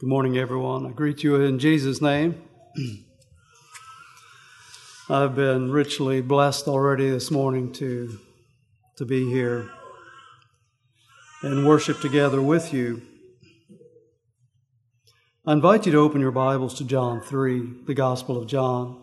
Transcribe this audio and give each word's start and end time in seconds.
Good 0.00 0.08
morning, 0.08 0.36
everyone. 0.36 0.86
I 0.86 0.90
greet 0.90 1.22
you 1.22 1.36
in 1.36 1.60
Jesus' 1.60 2.02
name. 2.02 2.42
I've 5.08 5.36
been 5.36 5.70
richly 5.70 6.20
blessed 6.20 6.66
already 6.66 7.08
this 7.10 7.30
morning 7.30 7.70
to, 7.74 8.18
to 8.96 9.04
be 9.04 9.30
here 9.30 9.70
and 11.42 11.64
worship 11.64 12.00
together 12.00 12.42
with 12.42 12.74
you. 12.74 13.02
I 15.46 15.52
invite 15.52 15.86
you 15.86 15.92
to 15.92 15.98
open 15.98 16.20
your 16.20 16.32
Bibles 16.32 16.74
to 16.78 16.84
John 16.84 17.20
3, 17.20 17.84
the 17.86 17.94
Gospel 17.94 18.36
of 18.36 18.48
John, 18.48 19.00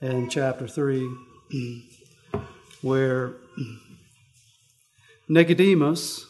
and 0.00 0.30
chapter 0.30 0.68
3, 0.68 1.10
where 2.82 3.34
Nicodemus 5.28 6.24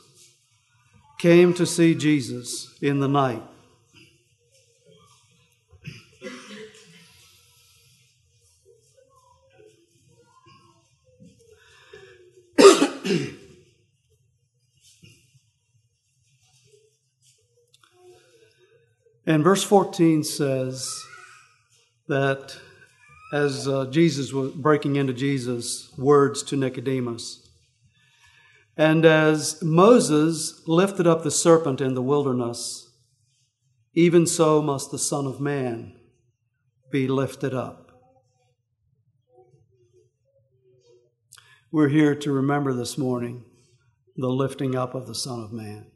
came 1.18 1.54
to 1.54 1.64
see 1.64 1.94
Jesus 1.94 2.76
in 2.82 3.00
the 3.00 3.08
night. 3.08 3.42
and 19.26 19.42
verse 19.42 19.62
14 19.64 20.22
says 20.24 21.02
that 22.08 22.58
as 23.32 23.66
uh, 23.66 23.86
Jesus 23.86 24.32
was 24.32 24.52
breaking 24.52 24.96
into 24.96 25.12
Jesus' 25.12 25.92
words 25.96 26.42
to 26.44 26.56
Nicodemus, 26.56 27.45
and 28.76 29.06
as 29.06 29.62
Moses 29.62 30.62
lifted 30.66 31.06
up 31.06 31.22
the 31.22 31.30
serpent 31.30 31.80
in 31.80 31.94
the 31.94 32.02
wilderness, 32.02 32.90
even 33.94 34.26
so 34.26 34.60
must 34.60 34.90
the 34.90 34.98
Son 34.98 35.26
of 35.26 35.40
Man 35.40 35.98
be 36.90 37.08
lifted 37.08 37.54
up. 37.54 37.86
We're 41.72 41.88
here 41.88 42.14
to 42.14 42.32
remember 42.32 42.74
this 42.74 42.98
morning 42.98 43.44
the 44.16 44.28
lifting 44.28 44.76
up 44.76 44.94
of 44.94 45.06
the 45.06 45.14
Son 45.14 45.42
of 45.42 45.52
Man. 45.52 45.86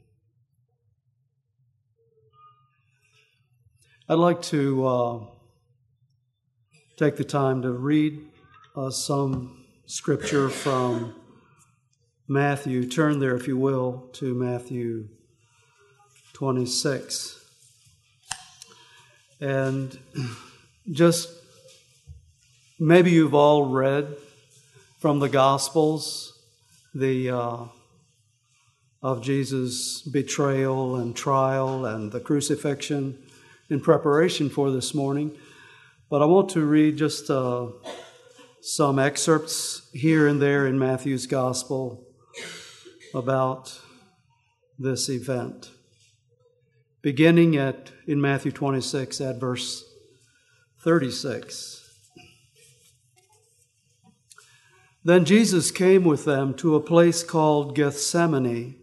I'd 4.09 4.15
like 4.15 4.43
to 4.43 4.87
uh, 4.87 5.21
take 6.97 7.17
the 7.17 7.25
time 7.25 7.63
to 7.63 7.73
read 7.73 8.21
uh, 8.75 8.91
some 8.91 9.65
scripture 9.87 10.49
from 10.49 11.20
Matthew. 12.33 12.89
Turn 12.89 13.19
there, 13.19 13.35
if 13.35 13.49
you 13.49 13.57
will, 13.57 14.09
to 14.13 14.35
Matthew 14.35 15.09
26. 16.33 17.45
And 19.41 19.99
just 20.93 21.29
maybe 22.79 23.11
you've 23.11 23.35
all 23.35 23.65
read 23.65 24.17
from 25.01 25.19
the 25.19 25.29
Gospels 25.29 26.41
the 26.95 27.31
uh, 27.31 27.65
of 29.03 29.23
Jesus' 29.23 30.01
betrayal 30.03 30.95
and 30.95 31.17
trial 31.17 31.85
and 31.85 32.13
the 32.13 32.21
crucifixion 32.21 33.19
in 33.71 33.81
preparation 33.81 34.49
for 34.49 34.71
this 34.71 34.95
morning. 34.95 35.37
But 36.09 36.23
I 36.23 36.27
want 36.27 36.51
to 36.51 36.65
read 36.65 36.97
just 36.97 37.29
uh, 37.29 37.71
some 38.61 39.01
excerpts 39.01 39.91
here 39.93 40.29
and 40.29 40.41
there 40.41 40.69
in 40.69 40.79
Matthew's 40.79 41.27
Gospel 41.27 42.07
about 43.15 43.81
this 44.79 45.09
event. 45.09 45.71
Beginning 47.03 47.57
at 47.57 47.91
in 48.07 48.21
Matthew 48.21 48.53
26 48.53 49.21
at 49.21 49.41
verse 49.41 49.85
36. 50.83 51.81
Then 55.03 55.25
Jesus 55.25 55.71
came 55.71 56.05
with 56.05 56.25
them 56.25 56.53
to 56.55 56.75
a 56.75 56.81
place 56.81 57.23
called 57.23 57.75
Gethsemane 57.75 58.77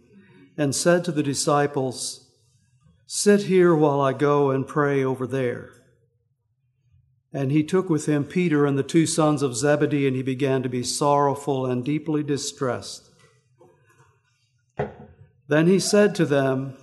and 0.56 0.74
said 0.74 1.04
to 1.04 1.12
the 1.12 1.22
disciples, 1.22 2.28
Sit 3.06 3.42
here 3.42 3.74
while 3.74 4.00
I 4.00 4.12
go 4.12 4.50
and 4.50 4.66
pray 4.66 5.02
over 5.04 5.26
there. 5.26 5.70
And 7.32 7.52
he 7.52 7.62
took 7.62 7.88
with 7.88 8.06
him 8.06 8.24
Peter 8.24 8.66
and 8.66 8.76
the 8.76 8.82
two 8.82 9.06
sons 9.06 9.42
of 9.42 9.56
Zebedee, 9.56 10.06
and 10.06 10.16
he 10.16 10.22
began 10.22 10.62
to 10.62 10.68
be 10.68 10.82
sorrowful 10.82 11.66
and 11.66 11.84
deeply 11.84 12.22
distressed. 12.22 13.07
Then 15.48 15.66
he 15.66 15.78
said 15.78 16.14
to 16.14 16.26
them, 16.26 16.74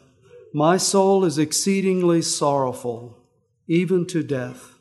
My 0.54 0.78
soul 0.78 1.24
is 1.24 1.38
exceedingly 1.38 2.22
sorrowful, 2.22 3.18
even 3.68 4.06
to 4.08 4.24
death. 4.24 4.80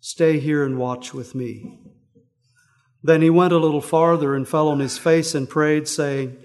Stay 0.00 0.38
here 0.38 0.64
and 0.64 0.78
watch 0.78 1.12
with 1.12 1.34
me. 1.34 1.78
Then 3.02 3.22
he 3.22 3.30
went 3.30 3.52
a 3.52 3.58
little 3.58 3.80
farther 3.80 4.34
and 4.34 4.48
fell 4.48 4.68
on 4.68 4.80
his 4.80 4.98
face 4.98 5.34
and 5.34 5.48
prayed, 5.48 5.88
saying, 5.88 6.38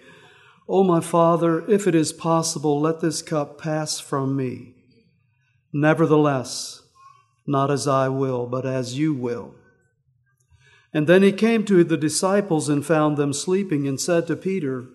O 0.67 0.83
my 0.83 0.99
Father, 0.99 1.69
if 1.69 1.87
it 1.87 1.95
is 1.95 2.11
possible, 2.11 2.81
let 2.81 2.99
this 2.99 3.21
cup 3.21 3.59
pass 3.59 3.99
from 3.99 4.35
me. 4.35 4.75
Nevertheless, 5.71 6.81
not 7.45 7.69
as 7.69 7.87
I 7.87 8.09
will, 8.09 8.47
but 8.47 8.65
as 8.65 8.97
you 8.97 9.13
will. 9.13 9.55
And 10.93 11.07
then 11.07 11.21
he 11.21 11.31
came 11.31 11.65
to 11.65 11.83
the 11.83 11.97
disciples 11.97 12.69
and 12.69 12.85
found 12.85 13.17
them 13.17 13.33
sleeping, 13.33 13.87
and 13.87 13.99
said 13.99 14.27
to 14.27 14.35
Peter, 14.35 14.85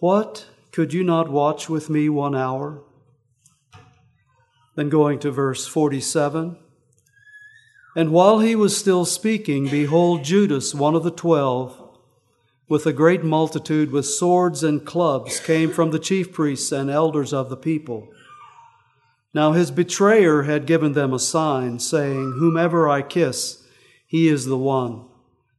What? 0.00 0.46
Could 0.72 0.92
you 0.92 1.04
not 1.04 1.30
watch 1.30 1.68
with 1.68 1.88
me 1.88 2.08
one 2.08 2.34
hour? 2.34 2.82
Then 4.76 4.88
going 4.88 5.20
to 5.20 5.30
verse 5.30 5.66
47. 5.66 6.58
And 7.96 8.10
while 8.10 8.40
he 8.40 8.56
was 8.56 8.76
still 8.76 9.04
speaking, 9.04 9.68
behold, 9.68 10.24
Judas, 10.24 10.74
one 10.74 10.96
of 10.96 11.04
the 11.04 11.12
twelve, 11.12 11.80
with 12.68 12.86
a 12.86 12.92
great 12.92 13.22
multitude 13.22 13.92
with 13.92 14.04
swords 14.04 14.64
and 14.64 14.84
clubs, 14.84 15.38
came 15.38 15.70
from 15.70 15.92
the 15.92 16.00
chief 16.00 16.32
priests 16.32 16.72
and 16.72 16.90
elders 16.90 17.32
of 17.32 17.50
the 17.50 17.56
people. 17.56 18.08
Now 19.32 19.52
his 19.52 19.70
betrayer 19.70 20.42
had 20.42 20.66
given 20.66 20.92
them 20.92 21.12
a 21.12 21.20
sign, 21.20 21.78
saying, 21.78 22.36
Whomever 22.38 22.88
I 22.88 23.02
kiss, 23.02 23.64
he 24.06 24.28
is 24.28 24.46
the 24.46 24.58
one. 24.58 25.06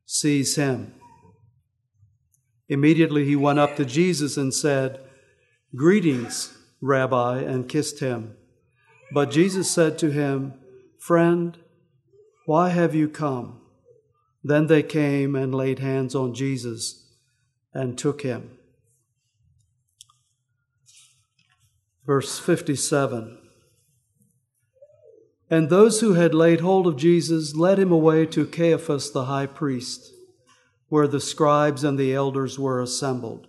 Seize 0.05 0.55
him. 0.55 0.93
Immediately 2.67 3.25
he 3.25 3.35
went 3.35 3.59
up 3.59 3.75
to 3.75 3.85
Jesus 3.85 4.37
and 4.37 4.53
said, 4.53 4.99
Greetings, 5.75 6.57
Rabbi, 6.81 7.39
and 7.39 7.69
kissed 7.69 7.99
him. 7.99 8.35
But 9.11 9.31
Jesus 9.31 9.69
said 9.69 9.97
to 9.99 10.11
him, 10.11 10.53
Friend, 10.99 11.57
why 12.45 12.69
have 12.69 12.95
you 12.95 13.07
come? 13.09 13.61
Then 14.43 14.67
they 14.67 14.83
came 14.83 15.35
and 15.35 15.53
laid 15.53 15.79
hands 15.79 16.13
on 16.15 16.33
Jesus 16.33 17.05
and 17.73 17.97
took 17.97 18.21
him. 18.21 18.57
Verse 22.05 22.37
57 22.37 23.37
And 25.49 25.69
those 25.69 25.99
who 26.01 26.13
had 26.13 26.35
laid 26.35 26.61
hold 26.61 26.85
of 26.85 26.97
Jesus 26.97 27.55
led 27.55 27.79
him 27.79 27.91
away 27.91 28.27
to 28.27 28.45
Caiaphas 28.45 29.11
the 29.11 29.25
high 29.25 29.47
priest, 29.47 30.13
where 30.95 31.09
the 31.09 31.19
scribes 31.19 31.83
and 31.83 31.99
the 31.99 32.13
elders 32.13 32.57
were 32.57 32.81
assembled. 32.81 33.47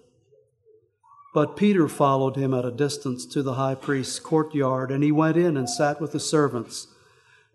But 1.32 1.56
Peter 1.56 1.86
followed 1.86 2.34
him 2.34 2.52
at 2.52 2.64
a 2.64 2.72
distance 2.72 3.24
to 3.26 3.40
the 3.40 3.54
high 3.54 3.76
priest's 3.76 4.18
courtyard, 4.18 4.90
and 4.90 5.04
he 5.04 5.12
went 5.12 5.36
in 5.36 5.56
and 5.56 5.70
sat 5.70 6.00
with 6.00 6.10
the 6.10 6.18
servants 6.18 6.88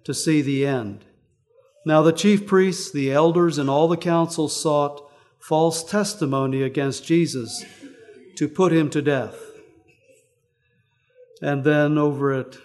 to 0.05 0.13
see 0.13 0.41
the 0.41 0.65
end. 0.65 1.03
Now 1.85 2.01
the 2.03 2.13
chief 2.13 2.47
priests, 2.47 2.89
the 2.89 3.11
elders, 3.11 3.57
and 3.57 3.69
all 3.69 3.89
the 3.89 3.97
council 3.97 4.47
sought 4.47 5.11
false 5.39 5.83
testimony 5.83 6.61
against 6.61 7.03
Jesus 7.03 7.65
to 8.37 8.47
put 8.47 8.71
him 8.71 8.89
to 8.91 9.01
death. 9.01 9.35
And 11.41 11.65
then 11.65 11.97
over 11.97 12.31
at 12.31 12.57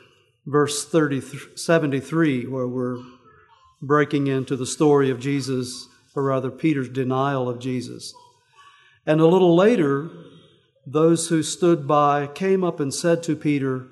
verse 0.46 0.86
30, 0.86 1.56
73, 1.56 2.46
where 2.46 2.68
we're 2.68 3.02
breaking 3.82 4.28
into 4.28 4.54
the 4.54 4.64
story 4.64 5.10
of 5.10 5.18
Jesus, 5.18 5.88
or 6.16 6.24
rather 6.24 6.50
Peter's 6.50 6.88
denial 6.88 7.48
of 7.48 7.60
Jesus. 7.60 8.14
And 9.06 9.20
a 9.20 9.26
little 9.26 9.54
later, 9.54 10.10
those 10.86 11.28
who 11.28 11.42
stood 11.42 11.86
by 11.86 12.26
came 12.26 12.64
up 12.64 12.80
and 12.80 12.92
said 12.92 13.22
to 13.24 13.36
Peter, 13.36 13.86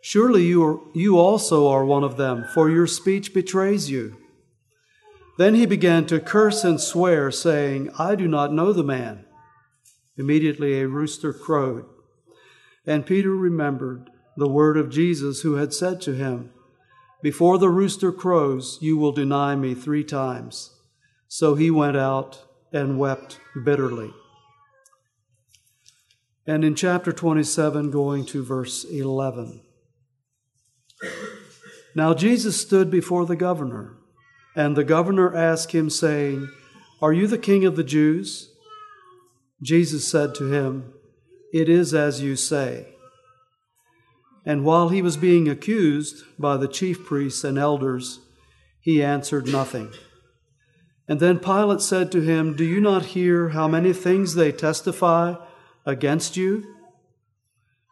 Surely 0.00 0.44
you, 0.44 0.62
are, 0.64 0.80
you 0.94 1.18
also 1.18 1.66
are 1.66 1.84
one 1.84 2.04
of 2.04 2.16
them, 2.16 2.44
for 2.54 2.70
your 2.70 2.86
speech 2.86 3.34
betrays 3.34 3.90
you. 3.90 4.16
Then 5.38 5.54
he 5.54 5.66
began 5.66 6.06
to 6.06 6.20
curse 6.20 6.62
and 6.62 6.80
swear, 6.80 7.30
saying, 7.30 7.90
I 7.98 8.14
do 8.14 8.28
not 8.28 8.52
know 8.52 8.72
the 8.72 8.84
man. 8.84 9.24
Immediately 10.16 10.80
a 10.80 10.88
rooster 10.88 11.32
crowed. 11.32 11.86
And 12.86 13.04
Peter 13.04 13.34
remembered 13.34 14.08
the 14.36 14.48
word 14.48 14.76
of 14.76 14.90
Jesus, 14.90 15.40
who 15.40 15.54
had 15.54 15.74
said 15.74 16.00
to 16.02 16.14
him, 16.14 16.50
Before 17.22 17.58
the 17.58 17.70
rooster 17.70 18.12
crows, 18.12 18.78
you 18.80 18.96
will 18.96 19.12
deny 19.12 19.56
me 19.56 19.74
three 19.74 20.04
times. 20.04 20.75
So 21.28 21.54
he 21.54 21.70
went 21.70 21.96
out 21.96 22.44
and 22.72 22.98
wept 22.98 23.40
bitterly. 23.64 24.12
And 26.46 26.64
in 26.64 26.74
chapter 26.74 27.12
27, 27.12 27.90
going 27.90 28.24
to 28.26 28.44
verse 28.44 28.84
11. 28.84 29.62
Now 31.94 32.14
Jesus 32.14 32.60
stood 32.60 32.90
before 32.90 33.26
the 33.26 33.36
governor, 33.36 33.96
and 34.54 34.76
the 34.76 34.84
governor 34.84 35.34
asked 35.34 35.72
him, 35.72 35.90
saying, 35.90 36.48
Are 37.02 37.12
you 37.12 37.26
the 37.26 37.38
king 37.38 37.64
of 37.64 37.74
the 37.74 37.84
Jews? 37.84 38.52
Jesus 39.62 40.06
said 40.06 40.34
to 40.36 40.52
him, 40.52 40.92
It 41.52 41.68
is 41.68 41.94
as 41.94 42.20
you 42.20 42.36
say. 42.36 42.94
And 44.44 44.64
while 44.64 44.90
he 44.90 45.02
was 45.02 45.16
being 45.16 45.48
accused 45.48 46.22
by 46.38 46.56
the 46.56 46.68
chief 46.68 47.04
priests 47.04 47.42
and 47.42 47.58
elders, 47.58 48.20
he 48.80 49.02
answered 49.02 49.48
nothing. 49.48 49.90
And 51.08 51.20
then 51.20 51.38
Pilate 51.38 51.80
said 51.80 52.10
to 52.12 52.20
him, 52.20 52.56
Do 52.56 52.64
you 52.64 52.80
not 52.80 53.06
hear 53.06 53.50
how 53.50 53.68
many 53.68 53.92
things 53.92 54.34
they 54.34 54.50
testify 54.50 55.36
against 55.84 56.36
you? 56.36 56.74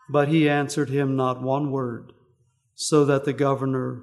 But 0.08 0.28
he 0.28 0.48
answered 0.48 0.90
him 0.90 1.16
not 1.16 1.42
one 1.42 1.70
word 1.70 2.12
so 2.74 3.04
that 3.04 3.24
the 3.24 3.32
governor 3.32 4.02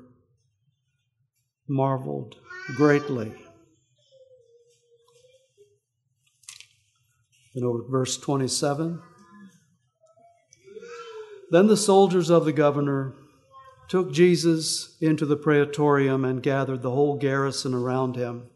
marveled 1.67 2.35
greatly. 2.75 3.33
And 7.53 7.65
over 7.65 7.83
verse 7.89 8.17
27. 8.17 9.01
Then 11.51 11.67
the 11.67 11.75
soldiers 11.75 12.29
of 12.29 12.45
the 12.45 12.53
governor 12.53 13.13
took 13.89 14.13
Jesus 14.13 14.95
into 15.01 15.25
the 15.25 15.35
praetorium 15.35 16.23
and 16.23 16.41
gathered 16.41 16.81
the 16.81 16.91
whole 16.91 17.17
garrison 17.17 17.73
around 17.73 18.15
him. 18.15 18.50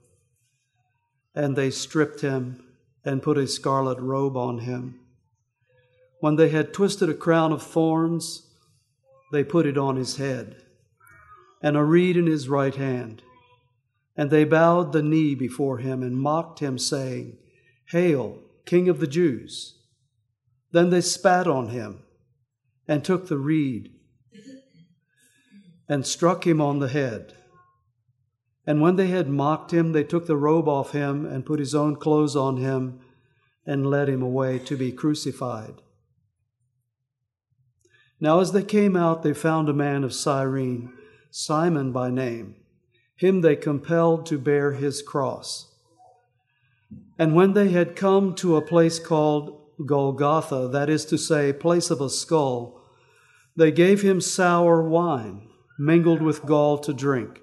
And 1.36 1.56
they 1.56 1.70
stripped 1.70 2.22
him 2.22 2.64
and 3.04 3.22
put 3.22 3.38
a 3.38 3.48
scarlet 3.48 4.00
robe 4.00 4.36
on 4.38 4.60
him. 4.60 5.00
When 6.20 6.38
they 6.38 6.50
had 6.50 6.74
twisted 6.74 7.10
a 7.10 7.14
crown 7.14 7.52
of 7.52 7.62
thorns, 7.62 8.48
they 9.32 9.44
put 9.44 9.66
it 9.66 9.78
on 9.78 9.96
his 9.96 10.18
head, 10.18 10.56
and 11.62 11.76
a 11.76 11.84
reed 11.84 12.18
in 12.18 12.26
his 12.26 12.48
right 12.48 12.74
hand. 12.74 13.22
And 14.16 14.32
they 14.32 14.46
bowed 14.46 14.94
the 14.94 15.04
knee 15.04 15.36
before 15.36 15.80
him 15.80 16.02
and 16.02 16.18
mocked 16.18 16.60
him, 16.60 16.78
saying, 16.78 17.38
Hail, 17.90 18.40
King 18.66 18.88
of 18.90 19.00
the 19.00 19.08
Jews! 19.08 19.78
Then 20.72 20.90
they 20.90 21.02
spat 21.02 21.48
on 21.48 21.70
him 21.70 22.04
and 22.88 23.04
took 23.04 23.28
the 23.28 23.38
reed 23.38 23.92
and 25.88 26.06
struck 26.06 26.48
him 26.48 26.60
on 26.60 26.80
the 26.80 26.88
head. 26.88 27.35
And 28.68 28.82
when 28.82 28.96
they 28.96 29.08
had 29.08 29.30
mocked 29.30 29.72
him, 29.72 29.92
they 29.92 30.04
took 30.04 30.26
the 30.26 30.38
robe 30.38 30.68
off 30.68 30.92
him 30.92 31.26
and 31.26 31.46
put 31.46 31.60
his 31.60 31.76
own 31.76 31.96
clothes 31.96 32.36
on 32.36 32.58
him 32.58 33.00
and 33.66 33.90
led 33.90 34.10
him 34.10 34.22
away 34.22 34.60
to 34.60 34.76
be 34.76 34.92
crucified. 34.92 35.82
Now, 38.20 38.40
as 38.40 38.54
they 38.54 38.64
came 38.64 38.96
out, 38.96 39.24
they 39.24 39.34
found 39.34 39.70
a 39.70 39.74
man 39.74 40.04
of 40.04 40.14
Cyrene, 40.14 40.94
Simon 41.30 41.92
by 41.92 42.10
name. 42.10 42.56
Him 43.18 43.42
they 43.42 43.56
compelled 43.56 44.26
to 44.28 44.38
bear 44.38 44.74
his 44.74 45.02
cross. 45.02 45.74
And 47.20 47.36
when 47.36 47.54
they 47.54 47.70
had 47.70 47.96
come 47.96 48.36
to 48.36 48.56
a 48.56 48.62
place 48.62 49.00
called 49.00 49.62
Golgotha, 49.86 50.70
that 50.70 50.90
is 50.90 51.06
to 51.06 51.18
say, 51.18 51.54
place 51.54 51.90
of 51.90 52.02
a 52.02 52.10
skull, 52.10 52.82
they 53.56 53.72
gave 53.72 54.02
him 54.02 54.20
sour 54.20 54.82
wine, 54.82 55.48
mingled 55.78 56.22
with 56.22 56.46
gall 56.46 56.78
to 56.80 56.94
drink. 56.94 57.42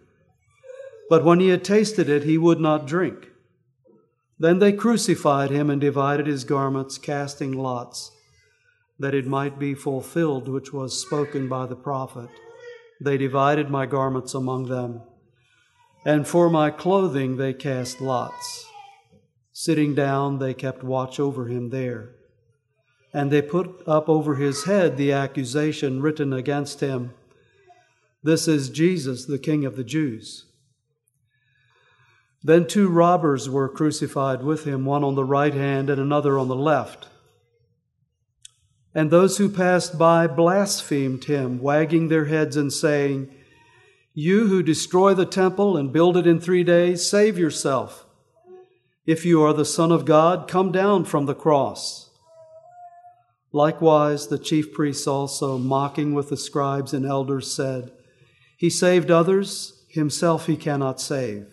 But 1.13 1.25
when 1.25 1.41
he 1.41 1.49
had 1.49 1.63
tasted 1.63 2.09
it, 2.09 2.23
he 2.23 2.39
would 2.39 2.59
not 2.59 2.87
drink. 2.87 3.29
Then 4.39 4.61
they 4.61 4.73
crucified 4.73 5.51
him 5.51 5.69
and 5.69 5.79
divided 5.79 6.27
his 6.27 6.43
garments, 6.43 6.97
casting 6.97 7.53
lots 7.53 8.13
that 8.99 9.13
it 9.13 9.27
might 9.27 9.59
be 9.59 9.75
fulfilled 9.75 10.49
which 10.49 10.73
was 10.73 10.99
spoken 10.99 11.51
by 11.51 11.67
the 11.67 11.77
prophet. 11.77 12.31
They 12.99 13.19
divided 13.19 13.69
my 13.69 13.85
garments 13.85 14.33
among 14.33 14.69
them, 14.69 15.03
and 16.07 16.27
for 16.27 16.49
my 16.49 16.71
clothing 16.71 17.37
they 17.37 17.53
cast 17.53 18.01
lots. 18.01 18.65
Sitting 19.53 19.95
down, 19.95 20.39
they 20.39 20.55
kept 20.55 20.83
watch 20.83 21.21
over 21.21 21.47
him 21.47 21.69
there. 21.69 22.15
And 23.13 23.31
they 23.31 23.43
put 23.43 23.87
up 23.87 24.09
over 24.09 24.37
his 24.37 24.65
head 24.65 24.97
the 24.97 25.13
accusation 25.13 26.01
written 26.01 26.33
against 26.33 26.81
him 26.81 27.13
This 28.23 28.49
is 28.49 28.71
Jesus, 28.71 29.27
the 29.27 29.39
King 29.39 29.67
of 29.67 29.77
the 29.77 29.85
Jews. 29.85 30.47
Then 32.45 32.67
two 32.67 32.89
robbers 32.89 33.49
were 33.49 33.69
crucified 33.69 34.43
with 34.43 34.65
him, 34.65 34.85
one 34.85 35.05
on 35.05 35.15
the 35.15 35.25
right 35.25 35.55
hand 35.55 35.89
and 35.89 36.01
another 36.01 36.39
on 36.39 36.49
the 36.49 36.57
left. 36.57 37.09
And 38.95 39.11
those 39.11 39.39
who 39.39 39.49
passed 39.49 39.97
by 39.97 40.27
blasphemed 40.27 41.25
him, 41.25 41.61
wagging 41.61 42.09
their 42.09 42.27
heads 42.27 42.57
and 42.57 42.73
saying, 42.73 43.31
You 44.13 44.49
who 44.49 44.63
destroy 44.63 45.15
the 45.15 45.25
temple 45.25 45.77
and 45.77 45.93
build 45.93 46.17
it 46.17 46.27
in 46.27 46.41
three 46.41 46.65
days, 46.65 47.07
save 47.07 47.39
yourself. 47.39 48.05
If 49.07 49.25
you 49.25 49.43
are 49.43 49.53
the 49.53 49.65
Son 49.65 49.91
of 49.91 50.05
God, 50.05 50.47
come 50.49 50.73
down 50.73 51.05
from 51.05 51.27
the 51.27 51.35
cross. 51.35 52.11
Likewise, 53.53 54.29
the 54.29 54.39
chief 54.39 54.73
priests 54.73 55.07
also, 55.07 55.59
mocking 55.59 56.15
with 56.15 56.29
the 56.29 56.37
scribes 56.37 56.93
and 56.93 57.05
elders, 57.07 57.53
said, 57.53 57.93
He 58.57 58.71
saved 58.71 59.11
others, 59.11 59.85
himself 59.91 60.47
he 60.47 60.57
cannot 60.57 61.01
save. 61.01 61.52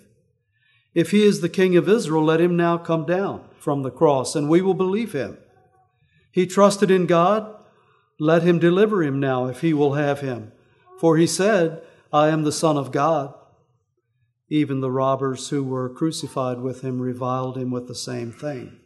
If 1.00 1.12
he 1.12 1.24
is 1.24 1.40
the 1.40 1.48
King 1.48 1.78
of 1.78 1.88
Israel, 1.88 2.26
let 2.26 2.42
him 2.42 2.58
now 2.58 2.78
come 2.78 3.06
down 3.06 3.46
from 3.58 3.84
the 3.84 3.90
cross, 3.90 4.36
and 4.36 4.50
we 4.50 4.62
will 4.62 4.74
believe 4.74 5.14
him. 5.14 5.38
He 6.30 6.46
trusted 6.46 6.92
in 6.92 7.06
God. 7.06 7.56
Let 8.20 8.44
him 8.44 8.60
deliver 8.60 9.02
him 9.02 9.18
now 9.18 9.46
if 9.46 9.62
he 9.62 9.74
will 9.74 9.94
have 9.94 10.20
him. 10.20 10.52
For 11.00 11.16
he 11.16 11.26
said, 11.26 11.82
I 12.12 12.28
am 12.28 12.44
the 12.44 12.52
Son 12.52 12.76
of 12.76 12.92
God. 12.92 13.34
Even 14.50 14.82
the 14.82 14.92
robbers 14.92 15.48
who 15.48 15.64
were 15.64 15.90
crucified 15.90 16.60
with 16.60 16.82
him 16.82 17.02
reviled 17.02 17.58
him 17.58 17.72
with 17.72 17.88
the 17.88 17.96
same 17.96 18.34
thing. 18.34 18.82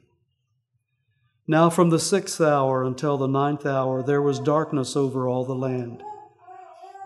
Now, 1.47 1.71
from 1.71 1.89
the 1.89 1.99
sixth 1.99 2.39
hour 2.39 2.83
until 2.83 3.17
the 3.17 3.25
ninth 3.25 3.65
hour, 3.65 4.03
there 4.03 4.21
was 4.21 4.37
darkness 4.37 4.95
over 4.95 5.27
all 5.27 5.45
the 5.45 5.55
land. 5.55 6.03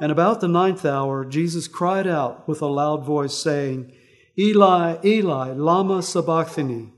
And 0.01 0.11
about 0.11 0.41
the 0.41 0.49
ninth 0.49 0.85
hour, 0.85 1.23
Jesus 1.23 1.69
cried 1.69 2.07
out 2.07 2.45
with 2.45 2.61
a 2.61 2.65
loud 2.65 3.05
voice, 3.05 3.33
saying, 3.33 3.93
Eli, 4.39 4.97
Eli, 5.03 5.51
Lama 5.53 6.03
Sabachthani. 6.03 6.93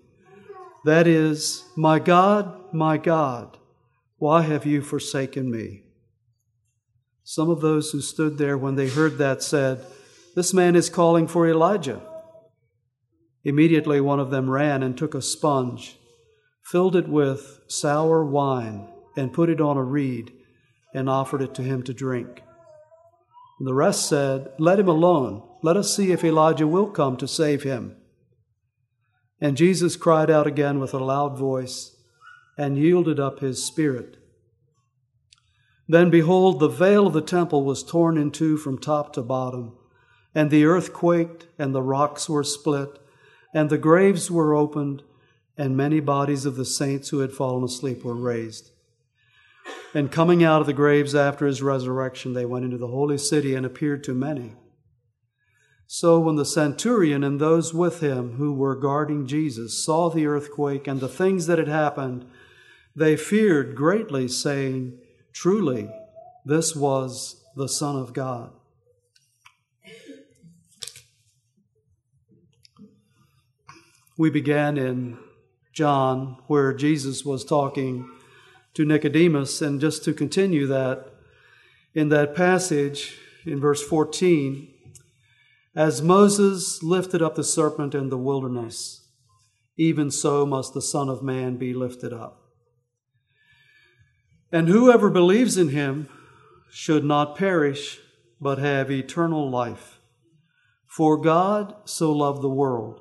That 0.83 1.07
is, 1.07 1.63
My 1.77 1.99
God, 1.99 2.73
my 2.73 2.97
God, 2.97 3.57
why 4.17 4.41
have 4.41 4.65
you 4.65 4.81
forsaken 4.81 5.49
me? 5.49 5.83
Some 7.23 7.49
of 7.49 7.61
those 7.61 7.91
who 7.91 8.01
stood 8.01 8.37
there 8.37 8.57
when 8.57 8.75
they 8.75 8.89
heard 8.89 9.17
that 9.17 9.41
said, 9.41 9.85
This 10.35 10.53
man 10.53 10.75
is 10.75 10.89
calling 10.89 11.27
for 11.27 11.47
Elijah. 11.47 12.01
Immediately 13.45 14.01
one 14.01 14.19
of 14.19 14.31
them 14.31 14.49
ran 14.49 14.83
and 14.83 14.97
took 14.97 15.15
a 15.15 15.21
sponge, 15.21 15.97
filled 16.65 16.95
it 16.95 17.07
with 17.07 17.61
sour 17.67 18.25
wine, 18.25 18.89
and 19.15 19.31
put 19.31 19.49
it 19.49 19.61
on 19.61 19.77
a 19.77 19.83
reed, 19.83 20.33
and 20.93 21.09
offered 21.09 21.41
it 21.41 21.53
to 21.55 21.61
him 21.61 21.83
to 21.83 21.93
drink. 21.93 22.41
And 23.59 23.67
the 23.67 23.73
rest 23.73 24.09
said, 24.09 24.51
Let 24.59 24.79
him 24.79 24.89
alone. 24.89 25.48
Let 25.61 25.77
us 25.77 25.93
see 25.93 26.11
if 26.11 26.23
Elijah 26.23 26.67
will 26.67 26.87
come 26.87 27.17
to 27.17 27.27
save 27.27 27.63
him. 27.63 27.95
And 29.41 29.57
Jesus 29.57 29.95
cried 29.95 30.29
out 30.29 30.47
again 30.47 30.79
with 30.79 30.93
a 30.93 31.03
loud 31.03 31.37
voice 31.37 31.95
and 32.57 32.77
yielded 32.77 33.19
up 33.19 33.39
his 33.39 33.63
spirit. 33.63 34.17
Then 35.87 36.09
behold, 36.09 36.59
the 36.59 36.67
veil 36.67 37.07
of 37.07 37.13
the 37.13 37.21
temple 37.21 37.63
was 37.63 37.83
torn 37.83 38.17
in 38.17 38.31
two 38.31 38.57
from 38.57 38.77
top 38.77 39.11
to 39.13 39.21
bottom, 39.21 39.75
and 40.35 40.51
the 40.51 40.65
earth 40.65 40.93
quaked, 40.93 41.47
and 41.57 41.73
the 41.73 41.81
rocks 41.81 42.29
were 42.29 42.43
split, 42.43 42.99
and 43.53 43.69
the 43.69 43.77
graves 43.77 44.29
were 44.29 44.53
opened, 44.53 45.01
and 45.57 45.75
many 45.75 45.99
bodies 45.99 46.45
of 46.45 46.55
the 46.55 46.65
saints 46.65 47.09
who 47.09 47.19
had 47.19 47.33
fallen 47.33 47.63
asleep 47.63 48.03
were 48.03 48.15
raised. 48.15 48.69
And 49.93 50.11
coming 50.11 50.43
out 50.43 50.61
of 50.61 50.67
the 50.67 50.73
graves 50.73 51.15
after 51.15 51.47
his 51.47 51.63
resurrection, 51.63 52.33
they 52.33 52.45
went 52.45 52.65
into 52.65 52.77
the 52.77 52.87
holy 52.87 53.17
city 53.17 53.55
and 53.55 53.65
appeared 53.65 54.03
to 54.03 54.13
many. 54.13 54.53
So 55.91 56.19
when 56.19 56.35
the 56.35 56.45
centurion 56.45 57.23
and 57.23 57.41
those 57.41 57.73
with 57.73 57.99
him 57.99 58.33
who 58.33 58.53
were 58.53 58.75
guarding 58.75 59.25
Jesus 59.25 59.83
saw 59.83 60.07
the 60.07 60.27
earthquake 60.27 60.85
and 60.85 60.99
the 60.99 61.07
things 61.07 61.47
that 61.47 61.57
had 61.57 61.67
happened, 61.67 62.29
they 62.95 63.17
feared 63.17 63.75
greatly, 63.75 64.27
saying, 64.27 64.99
Truly, 65.33 65.89
this 66.45 66.75
was 66.75 67.43
the 67.55 67.67
Son 67.67 67.95
of 67.95 68.13
God. 68.13 68.51
We 74.15 74.29
began 74.29 74.77
in 74.77 75.17
John, 75.73 76.37
where 76.45 76.71
Jesus 76.71 77.25
was 77.25 77.43
talking 77.43 78.07
to 78.75 78.85
Nicodemus, 78.85 79.59
and 79.59 79.81
just 79.81 80.03
to 80.03 80.13
continue 80.13 80.67
that, 80.67 81.07
in 81.95 82.09
that 82.09 82.35
passage, 82.35 83.17
in 83.43 83.59
verse 83.59 83.81
14, 83.81 84.68
as 85.75 86.01
Moses 86.01 86.81
lifted 86.81 87.21
up 87.21 87.35
the 87.35 87.43
serpent 87.43 87.93
in 87.93 88.09
the 88.09 88.17
wilderness, 88.17 89.07
even 89.77 90.11
so 90.11 90.45
must 90.45 90.73
the 90.73 90.81
Son 90.81 91.09
of 91.09 91.23
Man 91.23 91.57
be 91.57 91.73
lifted 91.73 92.11
up. 92.11 92.41
And 94.51 94.67
whoever 94.67 95.09
believes 95.09 95.57
in 95.57 95.69
him 95.69 96.09
should 96.71 97.03
not 97.03 97.37
perish, 97.37 97.99
but 98.41 98.57
have 98.57 98.89
eternal 98.89 99.49
life. 99.49 99.99
For 100.87 101.17
God 101.17 101.75
so 101.85 102.11
loved 102.11 102.41
the 102.41 102.49
world 102.49 102.99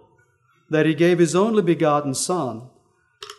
that 0.70 0.86
he 0.86 0.94
gave 0.94 1.18
his 1.18 1.34
only 1.34 1.62
begotten 1.62 2.14
Son, 2.14 2.68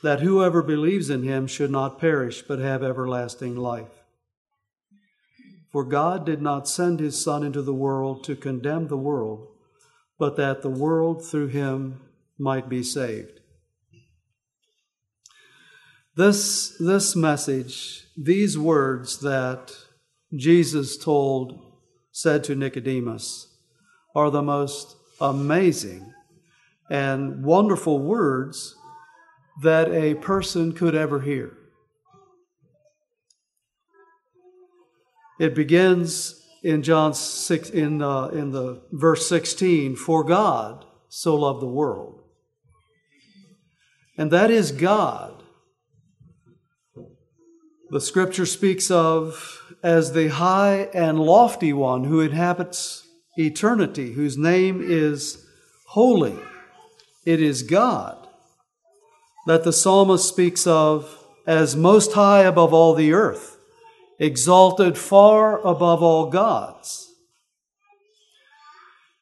that 0.02 0.22
whoever 0.22 0.64
believes 0.64 1.10
in 1.10 1.24
him 1.24 1.46
should 1.46 1.70
not 1.70 2.00
perish, 2.00 2.42
but 2.42 2.60
have 2.60 2.84
everlasting 2.84 3.56
life. 3.56 3.99
For 5.72 5.84
God 5.84 6.26
did 6.26 6.42
not 6.42 6.68
send 6.68 7.00
his 7.00 7.24
Son 7.24 7.44
into 7.44 7.62
the 7.62 7.74
world 7.74 8.24
to 8.24 8.36
condemn 8.36 8.88
the 8.88 8.98
world, 8.98 9.48
but 10.18 10.36
that 10.38 10.62
the 10.62 10.70
world 10.70 11.24
through 11.26 11.48
him 11.48 12.02
might 12.38 12.68
be 12.68 12.82
saved. 12.82 13.40
This, 16.16 16.76
this 16.80 17.16
message, 17.16 18.06
these 18.18 18.58
words 18.58 19.20
that 19.20 19.72
Jesus 20.36 20.98
told, 20.98 21.62
said 22.12 22.44
to 22.46 22.56
Nicodemus, 22.56 23.48
are 24.16 24.32
the 24.32 24.42
most 24.42 24.98
amazing 25.22 26.14
and 26.90 27.44
wonderful 27.46 28.00
words 28.00 28.76
that 29.62 29.90
a 29.92 30.16
person 30.16 30.74
could 30.74 30.96
ever 30.96 31.22
hear. 31.22 31.59
It 35.40 35.56
begins 35.56 36.46
in 36.64 36.84
John 36.84 37.14
6 37.14 37.70
in 37.70 38.02
uh, 38.02 38.28
in 38.28 38.52
the 38.52 38.82
verse 38.92 39.28
16 39.30 39.96
for 39.96 40.24
God 40.24 40.86
so 41.08 41.36
loved 41.36 41.62
the 41.62 41.68
world. 41.68 42.22
And 44.18 44.32
that 44.32 44.52
is 44.52 44.72
God. 44.72 45.42
The 47.90 48.02
scripture 48.02 48.46
speaks 48.46 48.92
of 48.92 49.64
as 49.82 50.12
the 50.12 50.28
high 50.28 50.90
and 50.94 51.20
lofty 51.20 51.74
one 51.74 52.04
who 52.04 52.20
inhabits 52.20 53.08
eternity, 53.38 54.12
whose 54.12 54.38
name 54.38 54.82
is 54.84 55.48
holy. 55.88 56.38
It 57.26 57.42
is 57.42 57.64
God 57.64 58.28
that 59.48 59.64
the 59.64 59.74
psalmist 59.74 60.28
speaks 60.28 60.68
of 60.68 61.26
as 61.48 61.76
most 61.76 62.14
high 62.14 62.44
above 62.44 62.74
all 62.74 62.94
the 62.94 63.14
earth, 63.14 63.58
exalted 64.20 64.98
far 64.98 65.60
above 65.66 66.04
all 66.04 66.30
gods. 66.30 67.14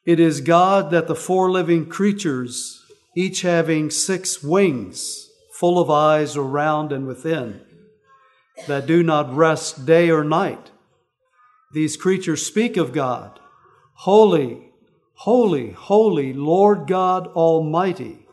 It 0.05 0.19
is 0.19 0.41
God 0.41 0.89
that 0.91 1.07
the 1.07 1.15
four 1.15 1.51
living 1.51 1.85
creatures, 1.85 2.83
each 3.15 3.41
having 3.41 3.91
six 3.91 4.41
wings, 4.41 5.29
full 5.51 5.79
of 5.79 5.89
eyes 5.89 6.35
around 6.35 6.91
and 6.91 7.05
within, 7.05 7.61
that 8.67 8.87
do 8.87 9.03
not 9.03 9.35
rest 9.35 9.85
day 9.85 10.09
or 10.09 10.23
night. 10.23 10.71
These 11.73 11.97
creatures 11.97 12.45
speak 12.45 12.77
of 12.77 12.93
God, 12.93 13.39
Holy, 14.01 14.71
holy, 15.15 15.71
holy 15.71 16.31
Lord 16.31 16.87
God 16.87 17.27
Almighty, 17.27 18.27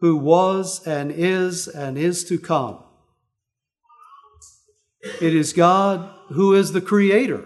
who 0.00 0.16
was 0.16 0.86
and 0.86 1.12
is 1.12 1.68
and 1.68 1.96
is 1.96 2.24
to 2.24 2.38
come. 2.38 2.82
It 5.02 5.34
is 5.34 5.52
God 5.52 6.10
who 6.28 6.54
is 6.54 6.72
the 6.72 6.80
Creator, 6.80 7.44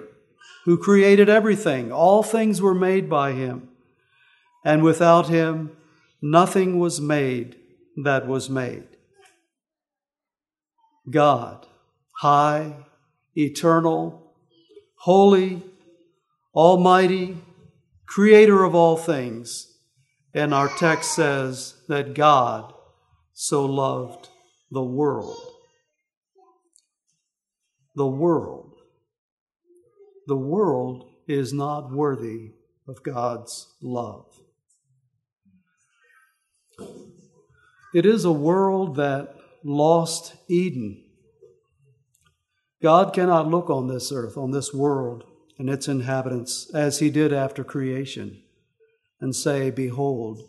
who 0.65 0.79
created 0.79 1.29
everything. 1.29 1.93
All 1.93 2.23
things 2.23 2.63
were 2.63 2.75
made 2.75 3.11
by 3.11 3.33
Him, 3.33 3.69
and 4.65 4.83
without 4.83 5.29
Him, 5.29 5.77
nothing 6.21 6.79
was 6.79 7.01
made 7.01 7.57
that 7.97 8.27
was 8.27 8.49
made. 8.49 8.85
God, 11.11 11.67
high, 12.13 12.75
eternal, 13.37 14.35
holy, 15.01 15.63
almighty, 16.55 17.37
creator 18.07 18.63
of 18.63 18.75
all 18.75 18.97
things. 18.97 19.69
And 20.35 20.55
our 20.55 20.69
text 20.69 21.15
says 21.15 21.75
that 21.89 22.15
God 22.15 22.73
so 23.35 23.67
loved 23.67 24.29
the 24.71 24.83
world. 24.83 25.52
The 27.95 28.07
world. 28.07 28.81
The 30.27 30.37
world 30.37 31.11
is 31.27 31.53
not 31.53 31.93
worthy 31.93 32.53
of 32.89 33.03
God's 33.03 33.75
love. 33.83 34.27
It 37.95 38.07
is 38.07 38.25
a 38.25 38.33
world 38.33 38.97
that 38.97 39.37
lost 39.63 40.35
Eden. 40.49 41.05
God 42.83 43.13
cannot 43.13 43.49
look 43.49 43.71
on 43.71 43.89
this 43.89 44.11
earth, 44.11 44.37
on 44.37 44.51
this 44.51 44.73
world, 44.73 45.25
and 45.59 45.69
its 45.69 45.87
inhabitants 45.87 46.71
as 46.75 46.99
he 46.99 47.11
did 47.11 47.33
after 47.33 47.63
creation, 47.63 48.43
and 49.21 49.37
say, 49.37 49.71
Behold, 49.71 50.41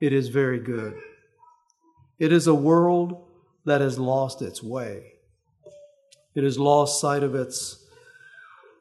it 0.00 0.12
is 0.12 0.28
very 0.28 0.58
good. 0.58 0.94
It 2.18 2.32
is 2.32 2.46
a 2.46 2.54
world 2.54 3.28
that 3.64 3.80
has 3.80 3.98
lost 3.98 4.42
its 4.42 4.62
way. 4.62 5.11
It 6.34 6.44
has 6.44 6.58
lost 6.58 7.00
sight 7.00 7.22
of 7.22 7.34
its, 7.34 7.84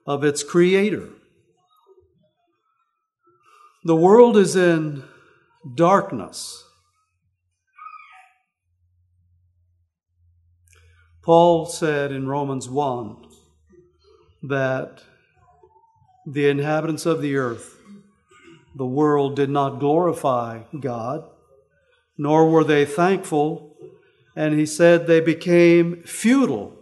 of 0.05 0.24
its 0.24 0.43
creator. 0.43 1.10
The 3.84 3.96
world 3.96 4.38
is 4.38 4.55
in 4.55 5.03
darkness. 5.75 6.63
Paul 11.24 11.65
said 11.65 12.12
in 12.12 12.27
Romans 12.27 12.70
1 12.70 13.17
that 14.43 15.03
the 16.25 16.48
inhabitants 16.48 17.05
of 17.05 17.22
the 17.22 17.36
earth, 17.36 17.77
the 18.75 18.86
world 18.86 19.36
did 19.36 19.50
not 19.50 19.79
glorify 19.79 20.62
God, 20.79 21.29
nor 22.17 22.50
were 22.50 22.63
they 22.63 22.86
thankful. 22.86 23.75
And 24.36 24.58
he 24.58 24.65
said 24.65 25.05
they 25.05 25.20
became 25.20 26.03
futile 26.03 26.81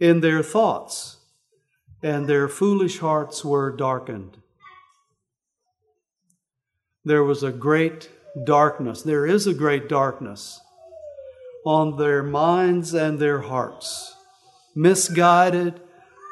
in 0.00 0.20
their 0.20 0.42
thoughts, 0.42 1.16
and 2.02 2.26
their 2.26 2.48
foolish 2.48 2.98
hearts 2.98 3.44
were 3.44 3.74
darkened. 3.74 4.36
There 7.04 7.24
was 7.24 7.42
a 7.42 7.52
great 7.52 8.10
darkness, 8.44 9.02
there 9.02 9.26
is 9.26 9.46
a 9.46 9.54
great 9.54 9.88
darkness 9.88 10.60
on 11.64 11.96
their 11.96 12.22
minds 12.22 12.94
and 12.94 13.18
their 13.18 13.40
hearts. 13.40 14.14
Misguided, 14.74 15.80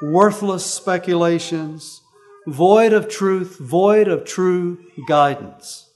worthless 0.02 0.64
speculations 0.64 2.00
void 2.46 2.92
of 2.92 3.08
truth, 3.08 3.58
void 3.58 4.08
of 4.08 4.24
true 4.24 4.78
guidance. 5.08 5.90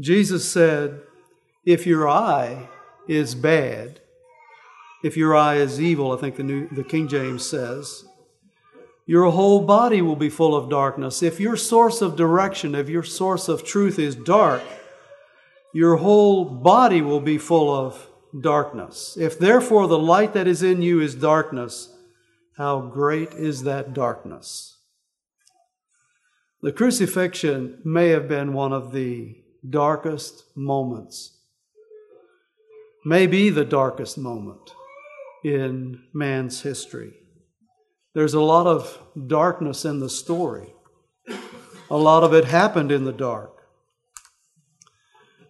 Jesus 0.00 0.50
said, 0.50 1.00
If 1.64 1.86
your 1.86 2.08
eye 2.08 2.68
is 3.08 3.34
bad, 3.34 4.00
if 5.02 5.16
your 5.16 5.36
eye 5.36 5.56
is 5.56 5.80
evil, 5.80 6.12
I 6.12 6.16
think 6.16 6.36
the, 6.36 6.44
New, 6.44 6.68
the 6.68 6.84
King 6.84 7.08
James 7.08 7.48
says, 7.48 8.04
your 9.04 9.30
whole 9.30 9.62
body 9.62 10.00
will 10.00 10.16
be 10.16 10.30
full 10.30 10.54
of 10.54 10.70
darkness. 10.70 11.22
If 11.22 11.40
your 11.40 11.56
source 11.56 12.00
of 12.00 12.16
direction, 12.16 12.74
if 12.74 12.88
your 12.88 13.02
source 13.02 13.48
of 13.48 13.64
truth 13.64 13.98
is 13.98 14.14
dark, 14.14 14.62
your 15.74 15.96
whole 15.96 16.44
body 16.44 17.02
will 17.02 17.20
be 17.20 17.36
full 17.36 17.74
of 17.74 18.08
darkness. 18.40 19.16
If 19.18 19.38
therefore 19.38 19.88
the 19.88 19.98
light 19.98 20.34
that 20.34 20.46
is 20.46 20.62
in 20.62 20.82
you 20.82 21.00
is 21.00 21.14
darkness, 21.14 21.92
how 22.56 22.80
great 22.80 23.32
is 23.32 23.64
that 23.64 23.92
darkness? 23.92 24.78
The 26.62 26.72
crucifixion 26.72 27.80
may 27.84 28.10
have 28.10 28.28
been 28.28 28.52
one 28.52 28.72
of 28.72 28.92
the 28.92 29.36
darkest 29.68 30.44
moments, 30.54 31.38
maybe 33.04 33.50
the 33.50 33.64
darkest 33.64 34.16
moment 34.16 34.72
in 35.44 36.02
man's 36.12 36.62
history. 36.62 37.14
There's 38.14 38.34
a 38.34 38.40
lot 38.40 38.66
of 38.66 38.98
darkness 39.26 39.84
in 39.84 40.00
the 40.00 40.10
story. 40.10 40.74
A 41.90 41.96
lot 41.96 42.24
of 42.24 42.32
it 42.32 42.44
happened 42.44 42.92
in 42.92 43.04
the 43.04 43.12
dark. 43.12 43.50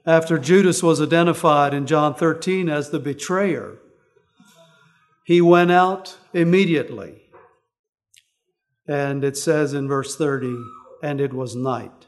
After 0.04 0.38
Judas 0.38 0.82
was 0.82 1.00
identified 1.00 1.74
in 1.74 1.86
John 1.86 2.14
13 2.14 2.68
as 2.68 2.90
the 2.90 2.98
betrayer, 2.98 3.78
he 5.24 5.40
went 5.40 5.70
out 5.70 6.18
immediately. 6.32 7.22
And 8.88 9.22
it 9.22 9.36
says 9.36 9.72
in 9.72 9.86
verse 9.86 10.16
30, 10.16 10.56
and 11.02 11.20
it 11.20 11.32
was 11.32 11.54
night. 11.54 12.06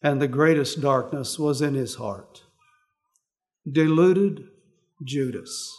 And 0.00 0.22
the 0.22 0.28
greatest 0.28 0.80
darkness 0.80 1.38
was 1.38 1.60
in 1.60 1.74
his 1.74 1.96
heart. 1.96 2.42
Deluded 3.70 4.48
Judas 5.04 5.78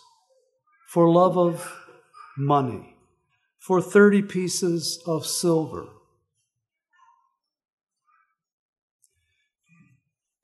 for 0.88 1.10
love 1.10 1.38
of 1.38 1.76
money, 2.38 2.96
for 3.60 3.82
30 3.82 4.22
pieces 4.24 5.02
of 5.08 5.26
silver. 5.26 5.88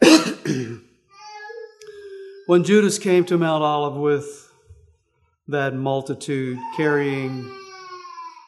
when 2.47 2.63
Judas 2.63 2.97
came 2.97 3.25
to 3.25 3.37
Mount 3.37 3.63
Olive 3.63 3.97
with 3.97 4.51
that 5.47 5.75
multitude 5.75 6.57
carrying 6.75 7.51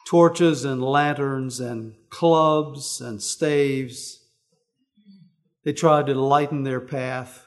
torches 0.06 0.64
and 0.64 0.82
lanterns 0.82 1.60
and 1.60 1.94
clubs 2.10 3.00
and 3.00 3.22
staves. 3.22 4.24
They 5.64 5.72
tried 5.72 6.06
to 6.06 6.14
lighten 6.14 6.64
their 6.64 6.80
path 6.80 7.46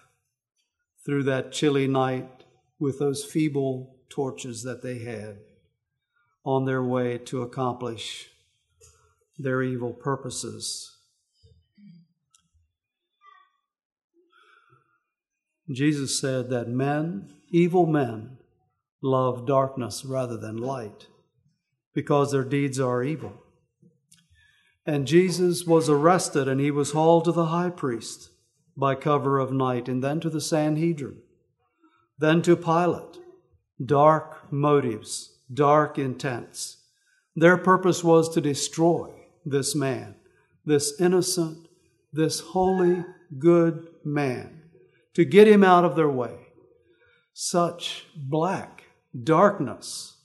through 1.06 1.24
that 1.24 1.52
chilly 1.52 1.88
night 1.88 2.45
with 2.86 3.00
those 3.00 3.26
feeble 3.26 3.96
torches 4.10 4.62
that 4.62 4.84
they 4.84 5.00
had 5.00 5.40
on 6.44 6.66
their 6.66 6.84
way 6.84 7.18
to 7.18 7.42
accomplish 7.42 8.30
their 9.40 9.64
evil 9.64 9.92
purposes. 9.92 10.96
Jesus 15.68 16.22
said 16.22 16.52
that 16.52 16.70
men, 16.70 17.34
evil 17.50 17.88
men, 17.88 18.38
love 19.02 19.48
darkness 19.48 20.06
rather 20.06 20.38
than 20.38 20.56
light 20.56 21.08
because 21.96 22.32
their 22.32 22.44
deeds 22.44 22.80
are 22.80 23.04
evil. 23.04 23.34
And 24.86 25.08
Jesus 25.08 25.66
was 25.66 25.90
arrested 25.90 26.48
and 26.48 26.62
he 26.62 26.70
was 26.70 26.92
hauled 26.92 27.26
to 27.26 27.32
the 27.32 27.48
high 27.48 27.72
priest 27.72 28.30
by 28.78 28.94
cover 28.94 29.40
of 29.40 29.52
night 29.52 29.90
and 29.90 30.04
then 30.04 30.20
to 30.20 30.30
the 30.30 30.40
Sanhedrin, 30.40 31.24
then 32.18 32.42
to 32.44 32.56
Pilate. 32.56 33.20
Dark 33.84 34.52
motives, 34.52 35.38
dark 35.54 35.98
intents. 36.00 36.78
Their 37.36 37.58
purpose 37.58 38.04
was 38.04 38.30
to 38.34 38.42
destroy 38.42 39.12
this 39.46 39.76
man, 39.76 40.16
this 40.66 41.00
innocent, 41.00 41.68
this 42.14 42.40
holy, 42.40 43.04
good 43.38 43.88
man, 44.06 44.62
to 45.14 45.26
get 45.26 45.48
him 45.48 45.64
out 45.64 45.84
of 45.84 45.96
their 45.96 46.10
way. 46.10 46.38
Such 47.34 48.06
black 48.16 48.84
darkness. 49.24 50.18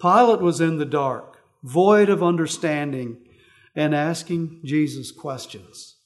Pilate 0.00 0.40
was 0.40 0.60
in 0.60 0.78
the 0.78 0.86
dark, 0.86 1.38
void 1.62 2.08
of 2.08 2.22
understanding, 2.22 3.18
and 3.74 3.94
asking 3.94 4.62
Jesus 4.64 5.12
questions. 5.12 5.96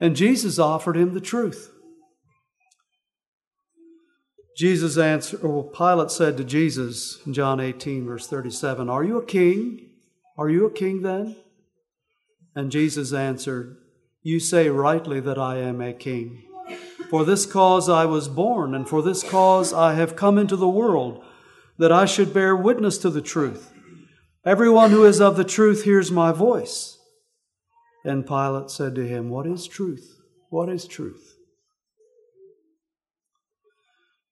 And 0.00 0.14
Jesus 0.14 0.58
offered 0.58 0.96
him 0.96 1.14
the 1.14 1.20
truth. 1.20 1.72
Jesus 4.56 4.98
answered, 4.98 5.42
or 5.42 5.70
Pilate 5.70 6.10
said 6.10 6.36
to 6.36 6.44
Jesus 6.44 7.20
in 7.26 7.32
John 7.32 7.58
18, 7.58 8.06
verse 8.06 8.26
37, 8.26 8.88
Are 8.88 9.02
you 9.02 9.18
a 9.18 9.24
king? 9.24 9.90
Are 10.36 10.50
you 10.50 10.66
a 10.66 10.70
king 10.70 11.02
then? 11.02 11.36
And 12.54 12.70
Jesus 12.70 13.12
answered, 13.12 13.78
You 14.22 14.40
say 14.40 14.68
rightly 14.68 15.20
that 15.20 15.38
I 15.38 15.58
am 15.58 15.80
a 15.80 15.92
king. 15.92 16.44
For 17.08 17.24
this 17.24 17.46
cause 17.46 17.88
I 17.88 18.04
was 18.04 18.28
born, 18.28 18.74
and 18.74 18.88
for 18.88 19.02
this 19.02 19.22
cause 19.22 19.72
I 19.72 19.94
have 19.94 20.16
come 20.16 20.38
into 20.38 20.56
the 20.56 20.68
world, 20.68 21.24
that 21.78 21.92
I 21.92 22.04
should 22.04 22.34
bear 22.34 22.54
witness 22.54 22.98
to 22.98 23.10
the 23.10 23.22
truth. 23.22 23.72
Everyone 24.44 24.90
who 24.90 25.04
is 25.04 25.20
of 25.20 25.36
the 25.36 25.44
truth 25.44 25.84
hears 25.84 26.10
my 26.10 26.32
voice. 26.32 26.98
And 28.04 28.26
Pilate 28.26 28.70
said 28.70 28.94
to 28.96 29.06
him, 29.06 29.30
What 29.30 29.46
is 29.46 29.66
truth? 29.66 30.18
What 30.50 30.68
is 30.68 30.86
truth? 30.86 31.31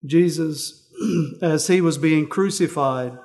Jesus, 0.04 0.88
as 1.42 1.66
he 1.66 1.80
was 1.80 1.98
being 1.98 2.28
crucified, 2.28 3.18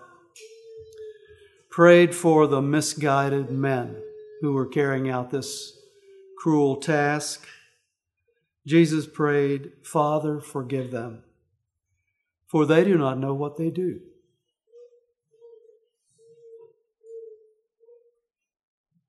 prayed 1.69 2.15
for 2.15 2.47
the 2.47 2.61
misguided 2.61 3.49
men 3.49 4.01
who 4.41 4.53
were 4.53 4.67
carrying 4.67 5.09
out 5.09 5.31
this 5.31 5.77
cruel 6.37 6.77
task. 6.77 7.45
Jesus 8.65 9.05
prayed, 9.05 9.71
Father, 9.83 10.39
forgive 10.39 10.91
them, 10.91 11.23
for 12.47 12.65
they 12.65 12.83
do 12.83 12.97
not 12.97 13.17
know 13.17 13.33
what 13.33 13.57
they 13.57 13.69
do. 13.69 13.99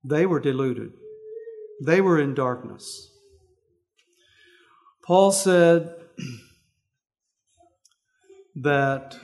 They 0.03 0.25
were 0.25 0.41
deluded, 0.41 0.93
they 1.81 2.01
were 2.01 2.21
in 2.21 2.35
darkness. 2.35 3.11
Paul 5.05 5.31
said 5.31 5.95
that 8.57 9.19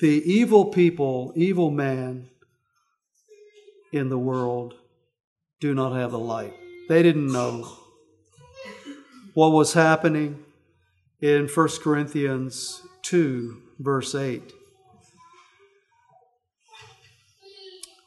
the 0.00 0.22
evil 0.24 0.66
people, 0.66 1.32
evil 1.34 1.70
man, 1.70 2.28
in 3.92 4.08
the 4.08 4.18
world 4.18 4.74
do 5.60 5.74
not 5.74 5.94
have 5.94 6.10
the 6.10 6.18
light. 6.18 6.54
They 6.88 7.02
didn't 7.02 7.32
know 7.32 7.76
what 9.34 9.50
was 9.50 9.74
happening 9.74 10.44
in 11.20 11.46
1 11.46 11.68
Corinthians 11.82 12.82
2, 13.02 13.62
verse 13.78 14.14
8. 14.14 14.52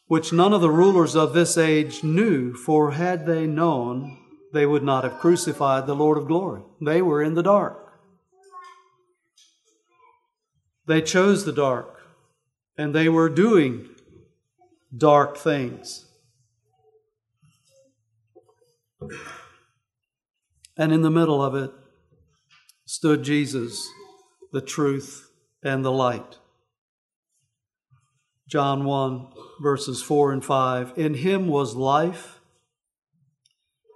Which 0.08 0.34
none 0.34 0.54
of 0.54 0.62
the 0.62 0.70
rulers 0.70 1.16
of 1.16 1.34
this 1.34 1.58
age 1.58 2.04
knew, 2.04 2.54
for 2.54 2.92
had 2.92 3.26
they 3.26 3.48
known, 3.48 4.18
they 4.54 4.66
would 4.66 4.84
not 4.84 5.04
have 5.04 5.20
crucified 5.20 5.88
the 5.88 5.96
Lord 5.96 6.18
of 6.18 6.28
glory. 6.28 6.62
They 6.82 7.02
were 7.02 7.22
in 7.22 7.34
the 7.34 7.44
dark. 7.44 7.85
They 10.88 11.02
chose 11.02 11.46
the 11.46 11.52
dark, 11.52 12.02
and 12.78 12.94
they 12.94 13.10
were 13.10 13.30
doing 13.30 13.90
dark 14.96 15.38
things. 15.38 16.06
And 20.78 20.92
in 20.92 21.02
the 21.02 21.10
middle 21.10 21.42
of 21.42 21.56
it 21.56 21.72
stood 22.86 23.24
Jesus, 23.24 23.88
the 24.52 24.62
truth 24.62 25.32
and 25.64 25.84
the 25.84 25.92
light. 25.92 26.38
John 28.48 28.86
1, 28.86 29.28
verses 29.62 30.04
4 30.04 30.32
and 30.32 30.46
5. 30.46 30.94
In 30.98 31.16
him 31.16 31.48
was 31.48 31.76
life, 31.76 32.40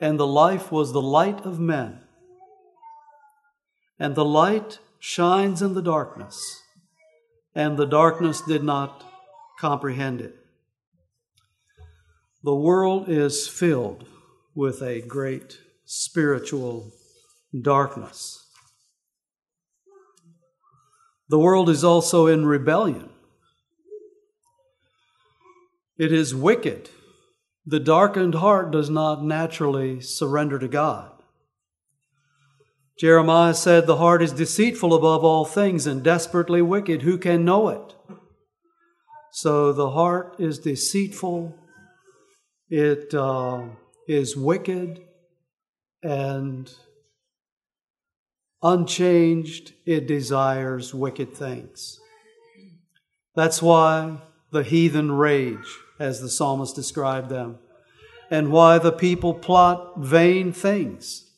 and 0.02 0.19
the 0.19 0.28
life 0.28 0.71
was 0.71 0.91
the 0.91 1.02
light 1.02 1.45
of 1.45 1.60
men. 1.60 2.02
And 3.99 4.15
the 4.15 4.25
light 4.25 4.80
shines 4.97 5.62
in 5.62 5.75
the 5.75 5.82
darkness, 5.82 6.59
and 7.56 7.78
the 7.78 7.86
darkness 7.86 8.42
did 8.42 8.64
not 8.64 9.04
comprehend 9.60 10.22
it. 10.22 10.36
The 12.44 12.56
world 12.56 13.10
is 13.10 13.48
filled 13.48 14.06
with 14.56 14.82
a 14.82 15.02
great 15.02 15.60
spiritual 15.86 16.92
darkness. 17.62 18.46
The 21.28 21.40
world 21.40 21.70
is 21.70 21.84
also 21.84 22.28
in 22.28 22.46
rebellion. 22.46 23.10
It 25.98 26.14
is 26.14 26.34
wicked. 26.34 26.90
The 27.66 27.80
darkened 27.80 28.36
heart 28.36 28.72
does 28.72 28.90
not 28.90 29.24
naturally 29.24 30.00
surrender 30.00 30.58
to 30.58 30.68
God. 30.68 31.18
Jeremiah 33.00 33.54
said, 33.54 33.88
The 33.88 33.98
heart 33.98 34.22
is 34.22 34.34
deceitful 34.34 34.94
above 34.94 35.24
all 35.24 35.46
things 35.46 35.88
and 35.88 36.04
desperately 36.04 36.62
wicked. 36.62 37.04
Who 37.04 37.18
can 37.18 37.46
know 37.46 37.70
it? 37.70 37.96
So 39.32 39.72
the 39.72 39.92
heart 39.92 40.36
is 40.40 40.60
deceitful 40.60 41.56
it 42.70 43.16
uh, 43.16 43.64
is 44.08 44.38
wicked 44.38 45.02
and 46.04 46.72
unchanged. 48.62 49.74
It 49.86 50.08
desires 50.08 50.94
wicked 50.94 51.34
things. 51.34 52.00
That's 53.36 53.62
why 53.62 54.20
the 54.52 54.64
heathen 54.64 55.12
rage, 55.12 55.78
as 56.00 56.22
the 56.22 56.30
psalmist 56.30 56.76
described 56.76 57.30
them, 57.30 57.58
and 58.30 58.52
why 58.52 58.78
the 58.78 58.92
people 58.92 59.34
plot 59.34 59.98
vain 59.98 60.54
things, 60.54 61.29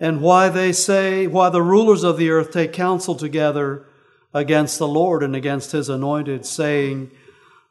and 0.00 0.20
why 0.20 0.48
they 0.48 0.72
say, 0.72 1.26
why 1.26 1.48
the 1.48 1.62
rulers 1.62 2.04
of 2.04 2.16
the 2.16 2.30
earth 2.30 2.52
take 2.52 2.72
counsel 2.72 3.14
together 3.14 3.86
against 4.32 4.78
the 4.78 4.88
Lord 4.88 5.22
and 5.22 5.34
against 5.34 5.72
his 5.72 5.88
anointed, 5.88 6.46
saying, 6.46 7.10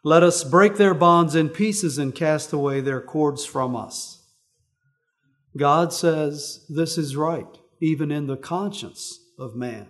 let 0.03 0.23
us 0.23 0.43
break 0.43 0.75
their 0.75 0.93
bonds 0.93 1.35
in 1.35 1.49
pieces 1.49 1.97
and 1.97 2.13
cast 2.13 2.53
away 2.53 2.81
their 2.81 3.01
cords 3.01 3.45
from 3.45 3.75
us. 3.75 4.23
God 5.57 5.91
says 5.91 6.65
this 6.69 6.97
is 6.97 7.15
right, 7.15 7.47
even 7.81 8.11
in 8.11 8.27
the 8.27 8.37
conscience 8.37 9.19
of 9.39 9.55
man. 9.55 9.87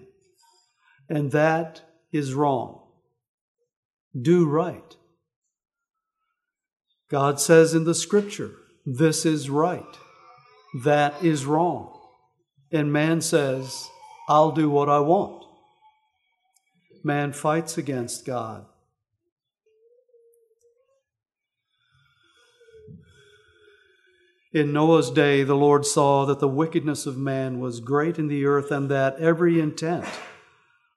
And 1.10 1.32
that 1.32 1.82
is 2.12 2.34
wrong. 2.34 2.84
Do 4.20 4.48
right. 4.48 4.96
God 7.10 7.40
says 7.40 7.74
in 7.74 7.84
the 7.84 7.96
scripture, 7.96 8.52
this 8.86 9.26
is 9.26 9.50
right. 9.50 9.98
That 10.84 11.24
is 11.24 11.46
wrong. 11.46 11.97
And 12.72 12.92
man 12.92 13.22
says, 13.22 13.88
I'll 14.28 14.52
do 14.52 14.70
what 14.70 14.90
I 14.90 15.00
want. 15.00 15.46
Man 17.04 17.32
fights 17.32 17.78
against 17.78 18.26
God. 18.26 18.66
In 24.54 24.74
Noah's 24.74 25.12
day, 25.12 25.44
the 25.44 25.56
Lord 25.56 25.86
saw 25.86 26.26
that 26.26 26.40
the 26.40 26.48
wickedness 26.48 27.06
of 27.06 27.18
man 27.18 27.60
was 27.60 27.80
great 27.80 28.18
in 28.18 28.28
the 28.28 28.46
earth, 28.46 28.72
and 28.72 28.90
that 28.90 29.20
every 29.20 29.60
intent 29.60 30.06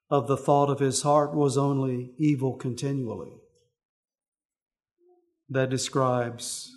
of 0.09 0.27
the 0.27 0.37
thought 0.37 0.71
of 0.71 0.79
his 0.79 1.03
heart 1.03 1.35
was 1.35 1.59
only 1.59 2.13
evil 2.17 2.57
continually. 2.57 3.33
That 5.49 5.69
describes 5.69 6.71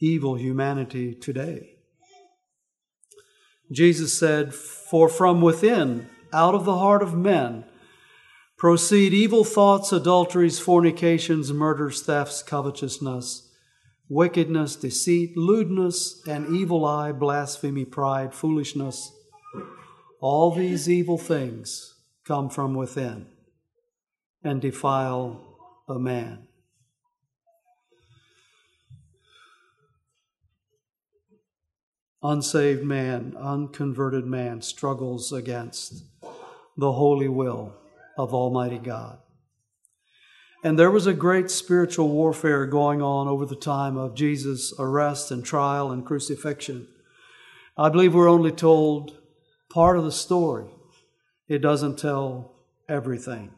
evil 0.00 0.36
humanity 0.36 1.14
today. 1.14 1.71
Jesus 3.72 4.16
said, 4.16 4.54
For 4.54 5.08
from 5.08 5.40
within, 5.40 6.08
out 6.32 6.54
of 6.54 6.64
the 6.64 6.78
heart 6.78 7.02
of 7.02 7.14
men, 7.14 7.64
proceed 8.58 9.12
evil 9.12 9.44
thoughts, 9.44 9.92
adulteries, 9.92 10.58
fornications, 10.58 11.52
murders, 11.52 12.02
thefts, 12.02 12.42
covetousness, 12.42 13.50
wickedness, 14.08 14.76
deceit, 14.76 15.36
lewdness, 15.36 16.22
and 16.28 16.54
evil 16.54 16.84
eye, 16.84 17.12
blasphemy, 17.12 17.84
pride, 17.84 18.34
foolishness. 18.34 19.10
All 20.20 20.54
these 20.54 20.88
evil 20.88 21.18
things 21.18 21.94
come 22.26 22.50
from 22.50 22.74
within 22.74 23.26
and 24.44 24.60
defile 24.60 25.58
a 25.88 25.98
man. 25.98 26.46
Unsaved 32.22 32.84
man, 32.84 33.36
unconverted 33.38 34.24
man 34.24 34.62
struggles 34.62 35.32
against 35.32 36.04
the 36.76 36.92
holy 36.92 37.28
will 37.28 37.74
of 38.16 38.32
Almighty 38.32 38.78
God. 38.78 39.18
And 40.64 40.78
there 40.78 40.90
was 40.90 41.08
a 41.08 41.12
great 41.12 41.50
spiritual 41.50 42.08
warfare 42.08 42.66
going 42.66 43.02
on 43.02 43.26
over 43.26 43.44
the 43.44 43.56
time 43.56 43.96
of 43.96 44.14
Jesus' 44.14 44.72
arrest 44.78 45.32
and 45.32 45.44
trial 45.44 45.90
and 45.90 46.06
crucifixion. 46.06 46.86
I 47.76 47.88
believe 47.88 48.14
we're 48.14 48.28
only 48.28 48.52
told 48.52 49.18
part 49.70 49.98
of 49.98 50.04
the 50.04 50.12
story, 50.12 50.66
it 51.48 51.58
doesn't 51.58 51.98
tell 51.98 52.54
everything. 52.88 53.50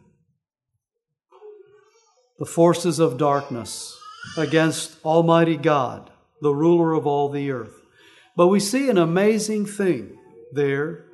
The 2.39 2.47
forces 2.47 2.99
of 2.99 3.19
darkness 3.19 3.99
against 4.39 4.97
Almighty 5.05 5.57
God, 5.57 6.11
the 6.41 6.55
ruler 6.55 6.95
of 6.95 7.07
all 7.07 7.29
the 7.29 7.51
earth. 7.51 7.84
But 8.37 8.49
we 8.49 8.61
see 8.61 8.91
an 8.91 8.99
amazing 8.99 9.67
thing 9.67 10.19
there. 10.53 11.07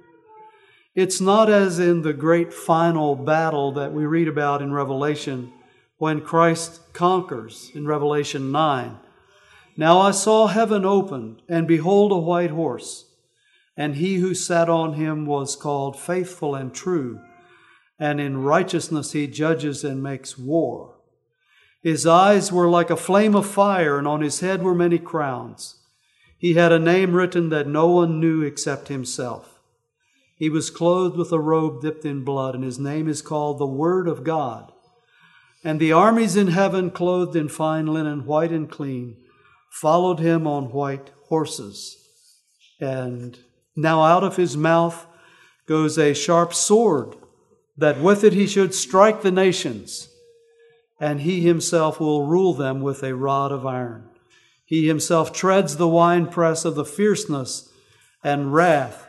It's 0.94 1.20
not 1.20 1.50
as 1.50 1.78
in 1.78 2.02
the 2.02 2.12
great 2.12 2.52
final 2.52 3.14
battle 3.14 3.72
that 3.72 3.92
we 3.92 4.06
read 4.06 4.28
about 4.28 4.62
in 4.62 4.72
Revelation 4.72 5.52
when 5.98 6.22
Christ 6.22 6.92
conquers 6.94 7.70
in 7.74 7.87
Revelation 7.87 8.50
9. 8.50 8.98
Now 9.76 10.00
I 10.00 10.11
saw 10.11 10.46
heaven 10.46 10.85
opened, 10.85 11.42
and 11.48 11.68
behold, 11.68 12.11
a 12.11 12.18
white 12.18 12.50
horse, 12.50 13.04
and 13.76 13.96
he 13.96 14.16
who 14.16 14.35
sat 14.35 14.68
on 14.68 14.94
him 14.94 15.26
was 15.26 15.56
called 15.56 15.98
faithful 15.98 16.54
and 16.54 16.74
true, 16.74 17.20
and 17.98 18.20
in 18.20 18.42
righteousness 18.42 19.12
he 19.12 19.26
judges 19.26 19.85
and 19.85 20.02
makes 20.02 20.38
war. 20.38 20.96
His 21.83 22.06
eyes 22.06 22.50
were 22.50 22.68
like 22.68 22.90
a 22.90 22.96
flame 22.96 23.35
of 23.35 23.46
fire, 23.46 23.98
and 23.98 24.09
on 24.09 24.22
his 24.22 24.40
head 24.40 24.62
were 24.62 24.74
many 24.74 24.98
crowns. 24.98 25.80
He 26.40 26.55
had 26.55 26.72
a 26.72 26.79
name 26.79 27.12
written 27.12 27.50
that 27.50 27.68
no 27.68 27.87
one 27.88 28.18
knew 28.18 28.40
except 28.40 28.88
himself. 28.88 29.61
He 30.35 30.48
was 30.48 30.70
clothed 30.70 31.18
with 31.18 31.33
a 31.33 31.38
robe 31.38 31.83
dipped 31.83 32.07
in 32.07 32.24
blood, 32.24 32.55
and 32.55 32.64
his 32.64 32.79
name 32.79 33.09
is 33.09 33.20
called 33.20 33.59
the 33.59 33.66
Word 33.66 34.09
of 34.09 34.24
God. 34.24 34.72
And 35.62 35.79
the 35.79 35.92
armies 35.92 36.37
in 36.37 36.46
heaven, 36.46 36.90
clothed 36.90 37.37
in 37.37 37.50
fine 37.50 37.87
linen, 37.87 38.24
white 38.24 38.53
and 38.53 38.70
clean, 38.70 39.18
followed 39.70 40.18
him 40.18 40.46
on 40.46 40.72
white 40.72 41.11
horses. 41.29 41.98
And 42.81 43.38
now 43.76 44.03
out 44.03 44.24
of 44.24 44.37
his 44.37 44.57
mouth 44.57 45.07
goes 45.66 45.98
a 45.98 46.14
sharp 46.14 46.55
sword, 46.55 47.16
that 47.76 48.00
with 48.00 48.24
it 48.24 48.33
he 48.33 48.46
should 48.46 48.74
strike 48.74 49.20
the 49.20 49.31
nations, 49.31 50.09
and 50.98 51.20
he 51.20 51.42
himself 51.42 52.00
will 52.00 52.26
rule 52.26 52.55
them 52.55 52.81
with 52.81 53.03
a 53.03 53.14
rod 53.14 53.53
of 53.53 53.66
iron. 53.66 54.10
He 54.70 54.87
himself 54.87 55.33
treads 55.33 55.76
the 55.76 55.88
winepress 55.88 56.64
of 56.64 56.76
the 56.76 56.85
fierceness 56.85 57.72
and 58.22 58.54
wrath 58.54 59.09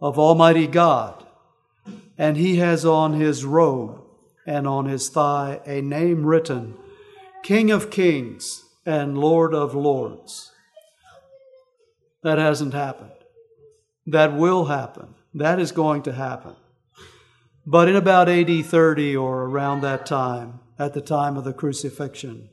of 0.00 0.18
Almighty 0.18 0.66
God. 0.66 1.24
And 2.18 2.36
he 2.36 2.56
has 2.56 2.84
on 2.84 3.12
his 3.12 3.44
robe 3.44 4.02
and 4.44 4.66
on 4.66 4.86
his 4.86 5.08
thigh 5.08 5.60
a 5.66 5.80
name 5.80 6.26
written 6.26 6.74
King 7.44 7.70
of 7.70 7.92
Kings 7.92 8.64
and 8.84 9.16
Lord 9.16 9.54
of 9.54 9.72
Lords. 9.76 10.50
That 12.24 12.38
hasn't 12.38 12.74
happened. 12.74 13.12
That 14.04 14.34
will 14.34 14.64
happen. 14.64 15.14
That 15.32 15.60
is 15.60 15.70
going 15.70 16.02
to 16.02 16.12
happen. 16.12 16.56
But 17.64 17.88
in 17.88 17.94
about 17.94 18.28
AD 18.28 18.66
30 18.66 19.16
or 19.16 19.44
around 19.44 19.82
that 19.82 20.06
time, 20.06 20.58
at 20.76 20.92
the 20.92 21.00
time 21.00 21.36
of 21.36 21.44
the 21.44 21.52
crucifixion, 21.52 22.48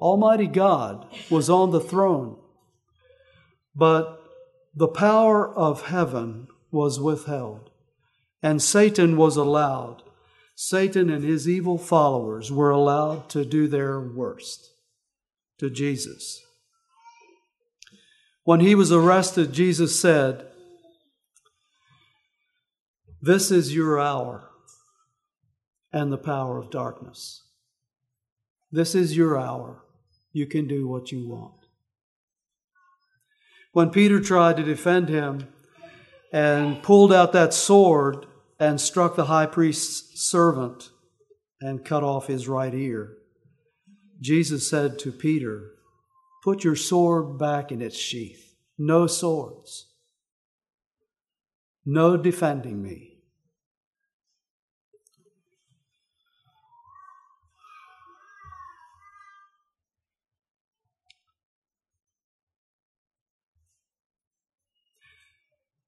Almighty 0.00 0.46
God 0.46 1.06
was 1.30 1.48
on 1.48 1.70
the 1.70 1.80
throne, 1.80 2.36
but 3.74 4.22
the 4.74 4.88
power 4.88 5.48
of 5.54 5.86
heaven 5.86 6.48
was 6.70 7.00
withheld, 7.00 7.70
and 8.42 8.60
Satan 8.60 9.16
was 9.16 9.36
allowed. 9.36 10.02
Satan 10.54 11.10
and 11.10 11.24
his 11.24 11.48
evil 11.48 11.78
followers 11.78 12.52
were 12.52 12.70
allowed 12.70 13.28
to 13.30 13.44
do 13.44 13.68
their 13.68 14.00
worst 14.00 14.70
to 15.58 15.70
Jesus. 15.70 16.42
When 18.44 18.60
he 18.60 18.74
was 18.74 18.92
arrested, 18.92 19.52
Jesus 19.52 20.00
said, 20.00 20.46
This 23.20 23.50
is 23.50 23.74
your 23.74 23.98
hour 23.98 24.50
and 25.92 26.12
the 26.12 26.18
power 26.18 26.58
of 26.58 26.70
darkness. 26.70 27.42
This 28.70 28.94
is 28.94 29.16
your 29.16 29.38
hour 29.38 29.82
you 30.36 30.46
can 30.46 30.68
do 30.68 30.86
what 30.86 31.10
you 31.10 31.26
want. 31.26 31.54
When 33.72 33.88
Peter 33.88 34.20
tried 34.20 34.58
to 34.58 34.62
defend 34.62 35.08
him 35.08 35.48
and 36.30 36.82
pulled 36.82 37.10
out 37.10 37.32
that 37.32 37.54
sword 37.54 38.26
and 38.60 38.78
struck 38.78 39.16
the 39.16 39.24
high 39.24 39.46
priest's 39.46 40.28
servant 40.28 40.90
and 41.58 41.86
cut 41.86 42.02
off 42.02 42.26
his 42.26 42.48
right 42.48 42.74
ear, 42.74 43.16
Jesus 44.20 44.68
said 44.68 44.98
to 44.98 45.10
Peter, 45.10 45.70
Put 46.44 46.64
your 46.64 46.76
sword 46.76 47.38
back 47.38 47.72
in 47.72 47.80
its 47.80 47.96
sheath. 47.96 48.54
No 48.76 49.06
swords. 49.06 49.86
No 51.86 52.18
defending 52.18 52.82
me. 52.82 53.15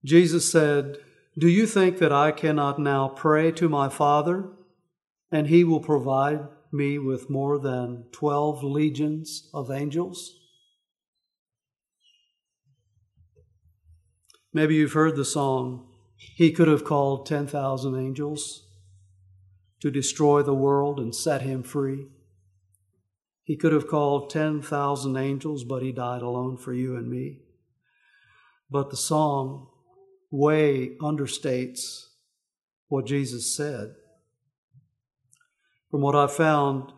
Jesus 0.04 0.50
said, 0.50 0.98
Do 1.36 1.48
you 1.48 1.66
think 1.66 1.98
that 1.98 2.12
I 2.12 2.30
cannot 2.30 2.78
now 2.78 3.08
pray 3.08 3.50
to 3.52 3.68
my 3.68 3.88
Father, 3.88 4.50
and 5.30 5.48
he 5.48 5.64
will 5.64 5.80
provide 5.80 6.48
me 6.72 6.98
with 6.98 7.30
more 7.30 7.58
than 7.58 8.04
12 8.12 8.62
legions 8.62 9.48
of 9.52 9.70
angels? 9.70 10.34
Maybe 14.52 14.76
you've 14.76 14.92
heard 14.92 15.16
the 15.16 15.24
song, 15.24 15.86
He 16.16 16.52
could 16.52 16.68
have 16.68 16.84
called 16.84 17.26
10,000 17.26 17.94
angels 17.94 18.66
to 19.80 19.90
destroy 19.90 20.42
the 20.42 20.54
world 20.54 20.98
and 20.98 21.14
set 21.14 21.42
him 21.42 21.62
free. 21.62 22.06
He 23.44 23.56
could 23.56 23.72
have 23.72 23.86
called 23.86 24.30
10,000 24.30 25.16
angels, 25.16 25.64
but 25.64 25.82
he 25.82 25.92
died 25.92 26.22
alone 26.22 26.56
for 26.56 26.72
you 26.72 26.96
and 26.96 27.08
me. 27.08 27.40
But 28.70 28.90
the 28.90 28.96
song 28.96 29.68
way 30.30 30.96
understates 31.00 32.06
what 32.88 33.06
Jesus 33.06 33.54
said. 33.54 33.94
From 35.90 36.02
what 36.02 36.14
I've 36.14 36.32
found, 36.32 36.92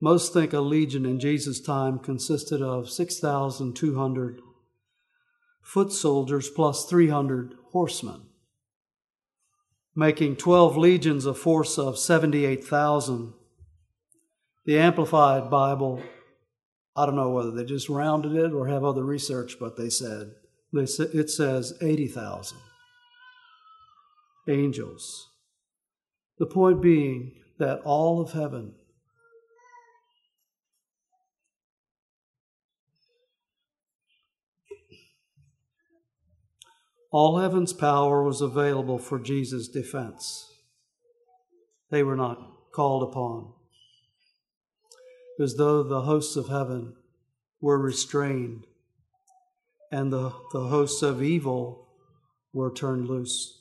most 0.00 0.32
think 0.32 0.52
a 0.52 0.60
legion 0.60 1.06
in 1.06 1.20
Jesus' 1.20 1.60
time 1.60 1.98
consisted 1.98 2.60
of 2.60 2.90
6,200 2.90 4.40
foot 5.62 5.92
soldiers 5.92 6.50
plus 6.50 6.84
300 6.86 7.54
horsemen, 7.70 8.22
making 9.94 10.36
12 10.36 10.76
legions 10.76 11.24
a 11.24 11.34
force 11.34 11.78
of 11.78 11.98
78,000. 11.98 13.32
The 14.64 14.78
Amplified 14.78 15.50
Bible, 15.50 16.02
I 16.96 17.06
don't 17.06 17.16
know 17.16 17.30
whether 17.30 17.52
they 17.52 17.64
just 17.64 17.88
rounded 17.88 18.34
it 18.34 18.52
or 18.52 18.66
have 18.66 18.84
other 18.84 19.04
research, 19.04 19.56
but 19.58 19.76
they 19.76 19.88
said 19.88 20.32
it 20.72 21.30
says 21.30 21.74
80,000 21.80 22.58
angels. 24.48 25.28
The 26.38 26.46
point 26.46 26.80
being 26.80 27.32
that 27.58 27.80
all 27.80 28.20
of 28.20 28.32
heaven 28.32 28.74
all 37.10 37.38
heaven's 37.38 37.74
power 37.74 38.22
was 38.22 38.40
available 38.40 38.98
for 38.98 39.18
Jesus' 39.18 39.68
defense 39.68 40.52
they 41.92 42.02
were 42.02 42.16
not 42.16 42.72
called 42.72 43.02
upon. 43.02 43.52
As 45.38 45.56
though 45.56 45.82
the 45.82 46.00
hosts 46.02 46.36
of 46.36 46.48
heaven 46.48 46.94
were 47.60 47.78
restrained 47.78 48.64
and 49.92 50.10
the, 50.10 50.32
the 50.52 50.68
hosts 50.68 51.02
of 51.02 51.22
evil 51.22 51.86
were 52.54 52.72
turned 52.72 53.06
loose. 53.06 53.58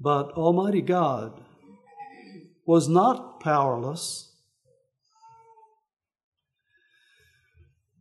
But 0.00 0.32
Almighty 0.32 0.82
God 0.82 1.40
was 2.66 2.88
not 2.88 3.38
powerless, 3.38 4.32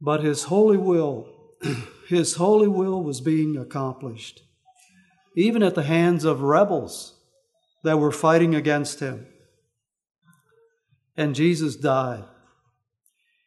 but 0.02 0.24
His 0.24 0.46
holy 0.46 0.78
will, 0.78 1.30
His 2.08 2.36
holy 2.36 2.68
will 2.68 3.04
was 3.04 3.22
being 3.22 3.56
accomplished, 3.56 4.42
even 5.38 5.62
at 5.62 5.76
the 5.76 5.84
hands 5.84 6.26
of 6.26 6.42
rebels 6.42 7.20
that 7.84 8.00
were 8.00 8.12
fighting 8.12 8.56
against 8.56 9.00
Him. 9.00 9.28
And 11.16 11.36
Jesus 11.36 11.76
died. 11.76 12.24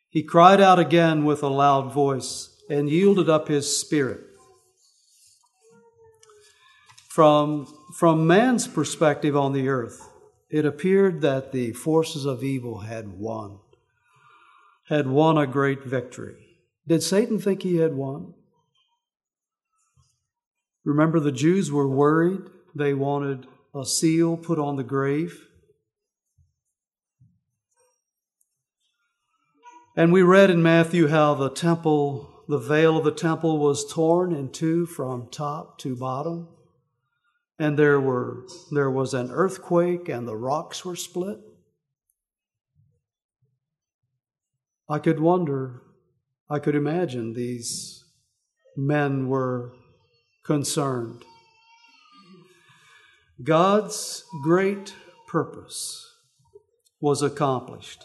He 0.08 0.22
cried 0.22 0.60
out 0.60 0.78
again 0.78 1.24
with 1.24 1.42
a 1.42 1.48
loud 1.48 1.92
voice 1.92 2.55
and 2.68 2.90
yielded 2.90 3.28
up 3.28 3.48
his 3.48 3.78
spirit. 3.78 4.20
From, 7.08 7.66
from 7.96 8.26
man's 8.26 8.68
perspective 8.68 9.36
on 9.36 9.52
the 9.52 9.68
earth, 9.68 10.06
it 10.50 10.64
appeared 10.64 11.22
that 11.22 11.52
the 11.52 11.72
forces 11.72 12.24
of 12.24 12.44
evil 12.44 12.80
had 12.80 13.08
won, 13.08 13.58
had 14.88 15.06
won 15.06 15.38
a 15.38 15.46
great 15.46 15.82
victory. 15.82 16.58
Did 16.86 17.02
Satan 17.02 17.38
think 17.38 17.62
he 17.62 17.76
had 17.76 17.94
won? 17.94 18.34
Remember, 20.84 21.18
the 21.18 21.32
Jews 21.32 21.72
were 21.72 21.88
worried. 21.88 22.42
They 22.74 22.94
wanted 22.94 23.46
a 23.74 23.84
seal 23.84 24.36
put 24.36 24.58
on 24.58 24.76
the 24.76 24.84
grave. 24.84 25.48
And 29.96 30.12
we 30.12 30.22
read 30.22 30.50
in 30.50 30.62
Matthew 30.62 31.08
how 31.08 31.34
the 31.34 31.48
temple 31.48 32.35
the 32.48 32.58
veil 32.58 32.98
of 32.98 33.04
the 33.04 33.12
temple 33.12 33.58
was 33.58 33.92
torn 33.92 34.32
in 34.32 34.50
two 34.50 34.86
from 34.86 35.28
top 35.30 35.78
to 35.78 35.96
bottom. 35.96 36.48
And 37.58 37.78
there 37.78 38.00
were 38.00 38.46
there 38.70 38.90
was 38.90 39.14
an 39.14 39.30
earthquake 39.30 40.08
and 40.08 40.28
the 40.28 40.36
rocks 40.36 40.84
were 40.84 40.96
split. 40.96 41.38
I 44.88 44.98
could 44.98 45.18
wonder, 45.18 45.82
I 46.48 46.58
could 46.58 46.76
imagine 46.76 47.32
these 47.32 48.04
men 48.76 49.28
were 49.28 49.72
concerned. 50.44 51.24
God's 53.42 54.24
great 54.44 54.94
purpose 55.26 56.06
was 57.00 57.22
accomplished. 57.22 58.04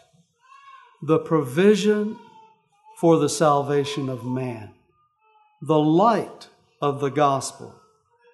The 1.03 1.19
provision 1.19 2.17
for 3.01 3.17
the 3.17 3.27
salvation 3.27 4.09
of 4.09 4.23
man, 4.23 4.69
the 5.59 5.79
light 5.79 6.49
of 6.79 6.99
the 6.99 7.09
gospel, 7.09 7.81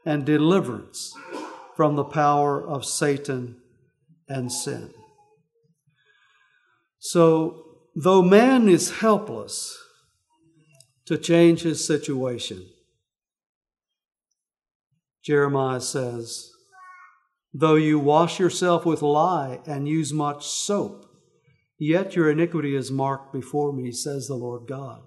and 0.05 0.25
deliverance 0.25 1.13
from 1.77 1.95
the 1.95 2.03
power 2.03 2.61
of 2.61 2.83
Satan 2.83 3.55
and 4.27 4.51
sin. 4.51 4.93
So, 6.99 7.77
though 7.95 8.21
man 8.21 8.67
is 8.67 8.99
helpless 8.99 9.77
to 11.05 11.17
change 11.17 11.61
his 11.61 11.87
situation, 11.87 12.67
Jeremiah 15.23 15.79
says, 15.79 16.51
Though 17.53 17.75
you 17.75 17.99
wash 17.99 18.37
yourself 18.37 18.85
with 18.85 19.01
lye 19.01 19.61
and 19.65 19.87
use 19.87 20.11
much 20.11 20.45
soap, 20.45 21.06
Yet 21.79 22.15
your 22.15 22.29
iniquity 22.29 22.75
is 22.75 22.91
marked 22.91 23.31
before 23.31 23.71
me, 23.71 23.91
says 23.91 24.27
the 24.27 24.35
Lord 24.35 24.67
God. 24.67 25.03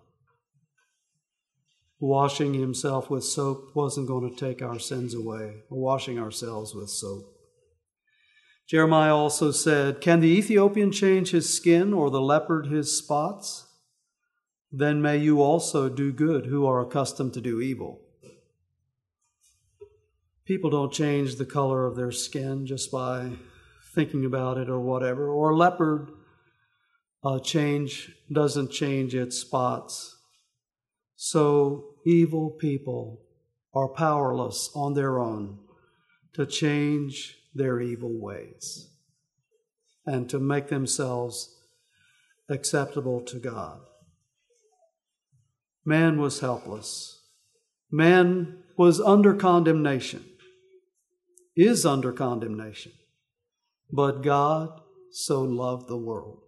Washing 1.99 2.55
himself 2.55 3.11
with 3.11 3.25
soap 3.25 3.75
wasn't 3.75 4.07
going 4.09 4.31
to 4.31 4.37
take 4.37 4.63
our 4.63 4.79
sins 4.79 5.15
away, 5.15 5.63
washing 5.69 6.19
ourselves 6.19 6.75
with 6.75 6.89
soap. 6.89 7.25
Jeremiah 8.69 9.15
also 9.15 9.51
said, 9.51 10.01
Can 10.01 10.21
the 10.21 10.29
Ethiopian 10.29 10.93
change 10.93 11.33
his 11.33 11.53
skin 11.53 11.93
or 11.93 12.09
the 12.09 12.21
leopard 12.21 12.67
his 12.67 12.97
spots? 12.97 13.67
Then 14.71 15.03
may 15.03 15.17
you 15.17 15.43
also 15.43 15.89
do 15.89 16.13
good 16.13 16.47
who 16.47 16.65
are 16.65 16.81
accustomed 16.81 17.35
to 17.35 17.41
do 17.41 17.61
evil. 17.61 18.01
People 20.45 20.71
don't 20.71 20.93
change 20.93 21.35
the 21.35 21.45
color 21.45 21.85
of 21.85 21.97
their 21.97 22.13
skin 22.13 22.65
just 22.65 22.93
by 22.93 23.33
thinking 23.93 24.25
about 24.25 24.57
it 24.57 24.71
or 24.71 24.79
whatever. 24.79 25.29
Or 25.29 25.57
leopard 25.57 26.11
uh, 27.23 27.39
change 27.39 28.13
doesn't 28.33 28.71
change 28.71 29.15
its 29.15 29.39
spots. 29.39 30.17
So 31.17 31.97
evil 32.07 32.51
people 32.51 33.21
are 33.75 33.89
powerless 33.89 34.71
on 34.75 34.95
their 34.95 35.19
own 35.19 35.59
to 36.35 36.47
change 36.47 37.37
their 37.55 37.81
evil 37.81 38.19
ways 38.19 38.89
and 40.07 40.29
to 40.31 40.39
make 40.39 40.69
themselves 40.69 41.57
acceptable 42.49 43.21
to 43.23 43.39
God. 43.39 43.81
Man 45.85 46.21
was 46.21 46.41
helpless. 46.41 47.23
Man 47.91 48.63
was 48.77 49.01
under 49.01 49.35
condemnation, 49.35 50.25
is 51.57 51.85
under 51.85 52.13
condemnation. 52.13 52.93
But 53.93 54.23
God 54.23 54.81
so 55.11 55.43
loved 55.43 55.89
the 55.89 55.97
world 55.97 56.43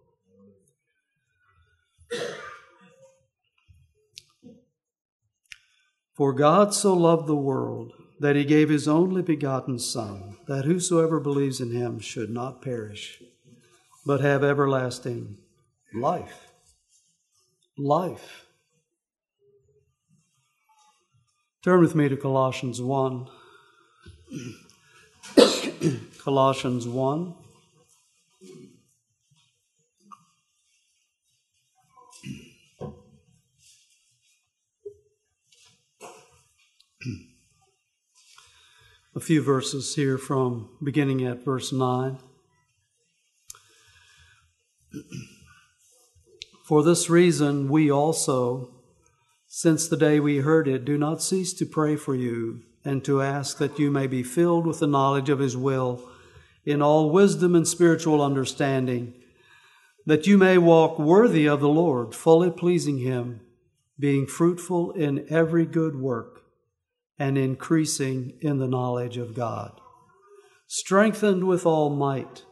For 6.23 6.31
God 6.31 6.73
so 6.73 6.93
loved 6.93 7.27
the 7.27 7.35
world 7.35 7.91
that 8.21 8.37
he 8.37 8.45
gave 8.45 8.69
his 8.69 8.87
only 8.87 9.21
begotten 9.21 9.77
Son, 9.77 10.37
that 10.47 10.63
whosoever 10.63 11.19
believes 11.19 11.59
in 11.59 11.71
him 11.71 11.99
should 11.99 12.29
not 12.29 12.61
perish, 12.61 13.21
but 14.05 14.21
have 14.21 14.41
everlasting 14.41 15.37
life. 15.93 16.53
Life. 17.77 18.45
Turn 21.61 21.81
with 21.81 21.93
me 21.93 22.07
to 22.07 22.15
Colossians 22.15 22.81
1. 22.81 23.27
Colossians 26.19 26.87
1. 26.87 27.35
A 39.15 39.19
few 39.19 39.43
verses 39.43 39.93
here 39.93 40.17
from 40.17 40.69
beginning 40.81 41.23
at 41.23 41.45
verse 41.45 41.71
9. 41.71 42.17
For 46.65 46.81
this 46.81 47.11
reason, 47.11 47.69
we 47.69 47.91
also, 47.91 48.73
since 49.45 49.87
the 49.87 49.97
day 49.97 50.19
we 50.19 50.37
heard 50.37 50.67
it, 50.67 50.83
do 50.83 50.97
not 50.97 51.21
cease 51.21 51.53
to 51.53 51.65
pray 51.65 51.95
for 51.95 52.15
you 52.15 52.61
and 52.83 53.05
to 53.05 53.21
ask 53.21 53.59
that 53.59 53.77
you 53.77 53.91
may 53.91 54.07
be 54.07 54.23
filled 54.23 54.65
with 54.65 54.79
the 54.79 54.87
knowledge 54.87 55.29
of 55.29 55.37
His 55.39 55.55
will 55.55 56.09
in 56.65 56.81
all 56.81 57.11
wisdom 57.11 57.53
and 57.53 57.67
spiritual 57.67 58.21
understanding, 58.21 59.13
that 60.05 60.25
you 60.25 60.37
may 60.37 60.57
walk 60.57 60.97
worthy 60.97 61.47
of 61.47 61.59
the 61.59 61.69
Lord, 61.69 62.15
fully 62.15 62.49
pleasing 62.49 62.99
Him, 62.99 63.41
being 63.99 64.25
fruitful 64.25 64.93
in 64.93 65.27
every 65.29 65.65
good 65.65 65.97
work 65.97 66.42
and 67.17 67.37
increasing 67.37 68.37
in 68.41 68.57
the 68.57 68.67
knowledge 68.67 69.17
of 69.17 69.35
God, 69.35 69.79
strengthened 70.67 71.45
with 71.45 71.65
all 71.65 71.89
might, 71.89 72.43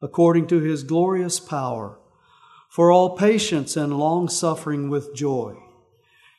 according 0.00 0.46
to 0.48 0.60
his 0.60 0.82
glorious 0.82 1.38
power, 1.40 1.98
for 2.70 2.90
all 2.90 3.16
patience 3.16 3.76
and 3.76 3.98
long 3.98 4.28
suffering 4.28 4.88
with 4.88 5.14
joy, 5.14 5.54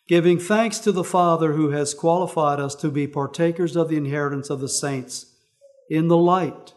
giving 0.08 0.40
thanks 0.40 0.80
to 0.80 0.92
the 0.92 1.04
Father 1.04 1.54
who 1.54 1.72
has 1.72 1.94
qualified 1.94 2.60
us 2.60 2.76
to 2.76 2.90
be 2.90 3.08
partakers 3.08 3.76
of 3.76 3.90
the 3.90 3.98
inheritance 3.98 4.50
of 4.50 4.60
the 4.60 4.70
saints 4.70 5.36
in 5.90 6.08
the 6.08 6.18
light. 6.18 6.74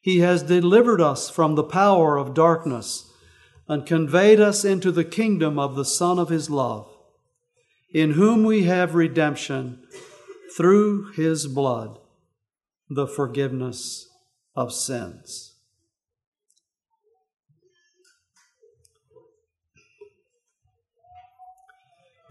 He 0.00 0.18
has 0.20 0.42
delivered 0.42 1.00
us 1.00 1.30
from 1.30 1.54
the 1.54 1.64
power 1.64 2.18
of 2.18 2.34
darkness 2.34 3.10
and 3.66 3.86
conveyed 3.86 4.40
us 4.40 4.64
into 4.64 4.92
the 4.92 5.04
kingdom 5.04 5.58
of 5.58 5.76
the 5.76 5.84
Son 5.84 6.18
of 6.18 6.28
his 6.28 6.50
love 6.50 6.93
in 7.94 8.10
whom 8.10 8.42
we 8.42 8.64
have 8.64 8.96
redemption 8.96 9.80
through 10.56 11.12
his 11.12 11.46
blood, 11.46 12.00
the 12.90 13.06
forgiveness 13.06 14.08
of 14.56 14.72
sins. 14.72 15.54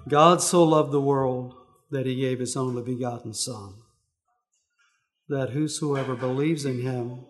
God 0.10 0.42
so 0.42 0.64
loved 0.64 0.92
the 0.92 1.02
world 1.02 1.56
that 1.90 2.06
he 2.06 2.16
gave 2.16 2.40
his 2.40 2.58
only 2.58 2.84
begotten 2.84 3.34
Son, 3.34 3.76
that 5.30 5.52
whosoever 5.52 6.14
believes 6.16 6.66
in 6.66 6.82
him 6.82 7.26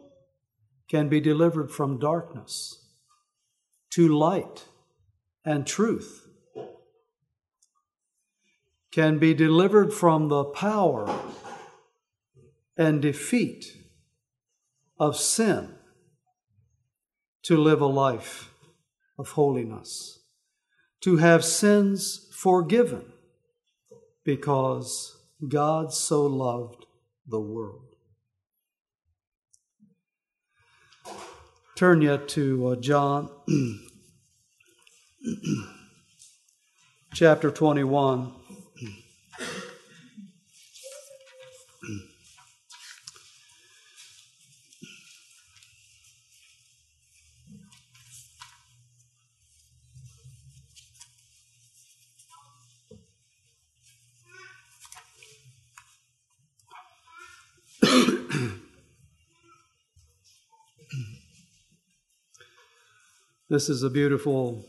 can 0.89 1.08
be 1.08 1.22
delivered 1.22 1.69
from 1.69 2.00
darkness 2.00 2.84
to 3.91 4.08
light 4.08 4.65
and 5.46 5.67
truth, 5.67 6.22
can 8.93 9.17
be 9.17 9.34
delivered 9.34 9.91
from 9.91 10.29
the 10.29 10.43
power 10.43 11.12
and 12.77 13.01
defeat 13.01 13.75
of 14.99 15.17
sin 15.17 15.73
to 17.41 17.58
live 17.58 17.82
a 17.82 17.88
life 17.88 18.51
of 19.17 19.29
holiness, 19.29 20.19
to 21.01 21.17
have 21.17 21.43
sins 21.43 22.29
forgiven 22.34 23.03
because 24.23 25.17
God 25.47 25.91
so 25.91 26.27
loved 26.27 26.86
the 27.27 27.39
world. 27.39 27.95
Turn 31.75 32.03
yet 32.03 32.27
to 32.29 32.67
uh, 32.67 32.75
John 32.75 33.32
chapter 37.15 37.49
21. 37.49 38.34
This 63.54 63.69
is 63.69 63.84
a 63.84 63.89
beautiful 63.91 64.65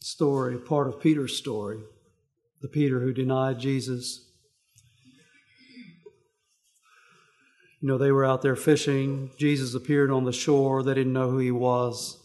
story, 0.00 0.56
part 0.56 0.86
of 0.86 1.00
Peter's 1.00 1.36
story, 1.36 1.80
the 2.64 2.68
Peter 2.70 2.98
who 2.98 3.12
denied 3.12 3.58
Jesus. 3.58 4.24
You 7.78 7.88
know, 7.88 7.98
they 7.98 8.10
were 8.10 8.24
out 8.24 8.40
there 8.40 8.56
fishing. 8.56 9.30
Jesus 9.38 9.74
appeared 9.74 10.10
on 10.10 10.24
the 10.24 10.32
shore. 10.32 10.82
They 10.82 10.94
didn't 10.94 11.12
know 11.12 11.28
who 11.28 11.36
he 11.36 11.50
was. 11.50 12.18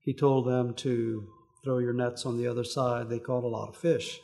He 0.00 0.12
told 0.12 0.48
them 0.48 0.74
to 0.78 1.28
throw 1.62 1.78
your 1.78 1.92
nets 1.92 2.26
on 2.26 2.36
the 2.36 2.48
other 2.48 2.64
side. 2.64 3.08
They 3.08 3.20
caught 3.20 3.44
a 3.44 3.46
lot 3.46 3.68
of 3.68 3.76
fish. 3.76 4.18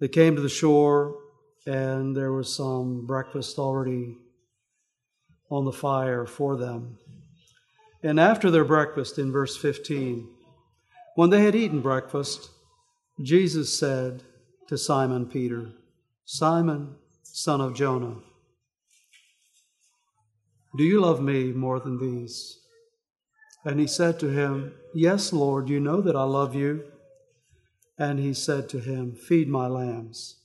They 0.00 0.08
came 0.08 0.34
to 0.34 0.42
the 0.42 0.48
shore, 0.48 1.14
and 1.64 2.16
there 2.16 2.32
was 2.32 2.52
some 2.52 3.06
breakfast 3.06 3.56
already 3.56 4.16
on 5.48 5.64
the 5.64 5.70
fire 5.70 6.26
for 6.26 6.56
them. 6.56 6.98
And 8.02 8.18
after 8.18 8.50
their 8.50 8.64
breakfast, 8.64 9.16
in 9.20 9.30
verse 9.30 9.56
15, 9.56 10.28
when 11.14 11.30
they 11.30 11.44
had 11.44 11.54
eaten 11.54 11.80
breakfast, 11.80 12.50
Jesus 13.22 13.76
said 13.76 14.22
to 14.68 14.78
Simon 14.78 15.26
Peter, 15.26 15.72
Simon, 16.24 16.94
son 17.22 17.60
of 17.60 17.74
Jonah, 17.74 18.16
do 20.76 20.84
you 20.84 21.00
love 21.00 21.20
me 21.20 21.52
more 21.52 21.80
than 21.80 21.98
these? 21.98 22.58
And 23.64 23.80
he 23.80 23.86
said 23.86 24.20
to 24.20 24.28
him, 24.28 24.74
Yes, 24.94 25.32
Lord, 25.32 25.68
you 25.68 25.80
know 25.80 26.00
that 26.00 26.14
I 26.14 26.22
love 26.22 26.54
you. 26.54 26.84
And 27.98 28.20
he 28.20 28.32
said 28.32 28.68
to 28.68 28.78
him, 28.78 29.16
Feed 29.16 29.48
my 29.48 29.66
lambs. 29.66 30.36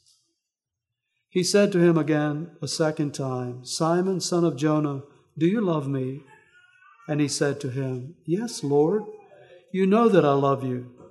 He 1.29 1.43
said 1.43 1.71
to 1.73 1.79
him 1.79 1.97
again 1.97 2.51
a 2.61 2.67
second 2.67 3.13
time, 3.13 3.65
Simon, 3.65 4.19
son 4.19 4.43
of 4.43 4.55
Jonah, 4.55 5.03
do 5.37 5.45
you 5.45 5.61
love 5.61 5.87
me? 5.87 6.21
And 7.07 7.19
he 7.19 7.27
said 7.27 7.59
to 7.61 7.69
him, 7.69 8.15
Yes, 8.25 8.63
Lord, 8.63 9.03
you 9.71 9.85
know 9.85 10.09
that 10.09 10.25
I 10.25 10.33
love 10.33 10.63
you. 10.63 11.02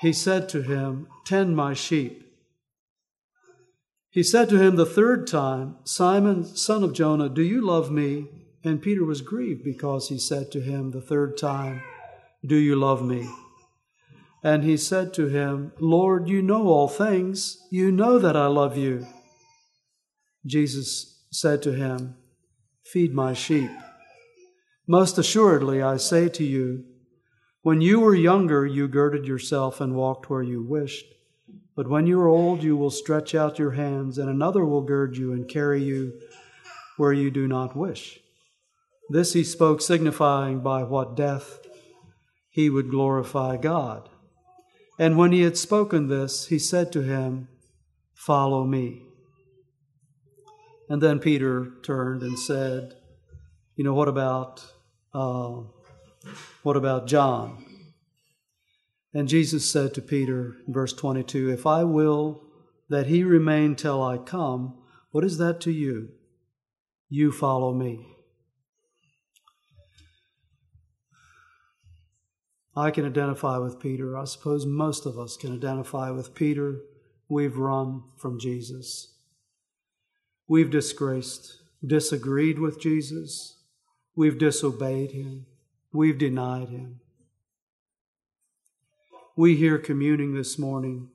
He 0.00 0.12
said 0.12 0.48
to 0.50 0.62
him, 0.62 1.08
Tend 1.24 1.56
my 1.56 1.74
sheep. 1.74 2.24
He 4.10 4.22
said 4.22 4.48
to 4.48 4.56
him 4.56 4.76
the 4.76 4.86
third 4.86 5.26
time, 5.26 5.76
Simon, 5.84 6.44
son 6.44 6.82
of 6.82 6.92
Jonah, 6.92 7.28
do 7.28 7.42
you 7.42 7.64
love 7.64 7.90
me? 7.90 8.28
And 8.64 8.82
Peter 8.82 9.04
was 9.04 9.20
grieved 9.20 9.62
because 9.64 10.08
he 10.08 10.18
said 10.18 10.50
to 10.52 10.60
him 10.60 10.90
the 10.90 11.00
third 11.00 11.36
time, 11.36 11.82
Do 12.46 12.56
you 12.56 12.76
love 12.76 13.04
me? 13.04 13.28
And 14.42 14.64
he 14.64 14.76
said 14.76 15.12
to 15.14 15.28
him, 15.28 15.72
Lord, 15.80 16.28
you 16.28 16.42
know 16.42 16.68
all 16.68 16.88
things. 16.88 17.58
You 17.70 17.90
know 17.90 18.18
that 18.18 18.36
I 18.36 18.46
love 18.46 18.76
you. 18.76 19.06
Jesus 20.46 21.24
said 21.32 21.62
to 21.62 21.72
him, 21.72 22.16
Feed 22.84 23.12
my 23.12 23.34
sheep. 23.34 23.70
Most 24.86 25.18
assuredly, 25.18 25.82
I 25.82 25.96
say 25.98 26.28
to 26.30 26.44
you, 26.44 26.84
when 27.62 27.80
you 27.80 28.00
were 28.00 28.14
younger, 28.14 28.64
you 28.66 28.88
girded 28.88 29.26
yourself 29.26 29.80
and 29.80 29.94
walked 29.94 30.30
where 30.30 30.42
you 30.42 30.62
wished. 30.62 31.06
But 31.74 31.88
when 31.88 32.06
you 32.06 32.20
are 32.20 32.28
old, 32.28 32.62
you 32.62 32.76
will 32.76 32.90
stretch 32.90 33.34
out 33.34 33.58
your 33.58 33.72
hands, 33.72 34.18
and 34.18 34.28
another 34.28 34.64
will 34.64 34.82
gird 34.82 35.16
you 35.16 35.32
and 35.32 35.48
carry 35.48 35.82
you 35.82 36.12
where 36.96 37.12
you 37.12 37.30
do 37.30 37.46
not 37.46 37.76
wish. 37.76 38.20
This 39.08 39.32
he 39.32 39.44
spoke, 39.44 39.80
signifying 39.80 40.60
by 40.60 40.82
what 40.82 41.16
death 41.16 41.60
he 42.50 42.68
would 42.68 42.90
glorify 42.90 43.56
God. 43.56 44.08
And 44.98 45.16
when 45.16 45.32
he 45.32 45.42
had 45.42 45.56
spoken 45.56 46.08
this, 46.08 46.48
he 46.48 46.58
said 46.58 46.92
to 46.92 47.02
him, 47.02 47.48
Follow 48.14 48.64
me. 48.64 49.04
And 50.88 51.00
then 51.00 51.20
Peter 51.20 51.72
turned 51.82 52.22
and 52.22 52.38
said, 52.38 52.94
You 53.76 53.84
know, 53.84 53.94
what 53.94 54.08
about 54.08 54.64
uh, 55.14 55.60
what 56.62 56.76
about 56.76 57.06
John? 57.06 57.64
And 59.14 59.28
Jesus 59.28 59.70
said 59.70 59.94
to 59.94 60.02
Peter 60.02 60.56
in 60.66 60.72
verse 60.72 60.92
22 60.92 61.50
If 61.50 61.66
I 61.66 61.84
will 61.84 62.44
that 62.88 63.06
he 63.06 63.24
remain 63.24 63.74
till 63.74 64.02
I 64.02 64.18
come, 64.18 64.78
what 65.10 65.24
is 65.24 65.38
that 65.38 65.60
to 65.62 65.72
you? 65.72 66.10
You 67.08 67.32
follow 67.32 67.72
me. 67.72 68.06
I 72.76 72.92
can 72.92 73.04
identify 73.04 73.58
with 73.58 73.80
Peter. 73.80 74.16
I 74.16 74.24
suppose 74.24 74.64
most 74.64 75.04
of 75.04 75.18
us 75.18 75.36
can 75.36 75.52
identify 75.52 76.10
with 76.10 76.34
Peter. 76.34 76.82
We've 77.28 77.56
run 77.56 78.04
from 78.16 78.38
Jesus. 78.38 79.14
We've 80.46 80.70
disgraced, 80.70 81.60
disagreed 81.84 82.60
with 82.60 82.80
Jesus. 82.80 83.58
We've 84.14 84.38
disobeyed 84.38 85.10
him. 85.10 85.46
We've 85.98 86.16
denied 86.16 86.68
him. 86.68 87.00
We 89.36 89.56
here 89.56 89.78
communing 89.78 90.32
this 90.32 90.56
morning, 90.56 91.08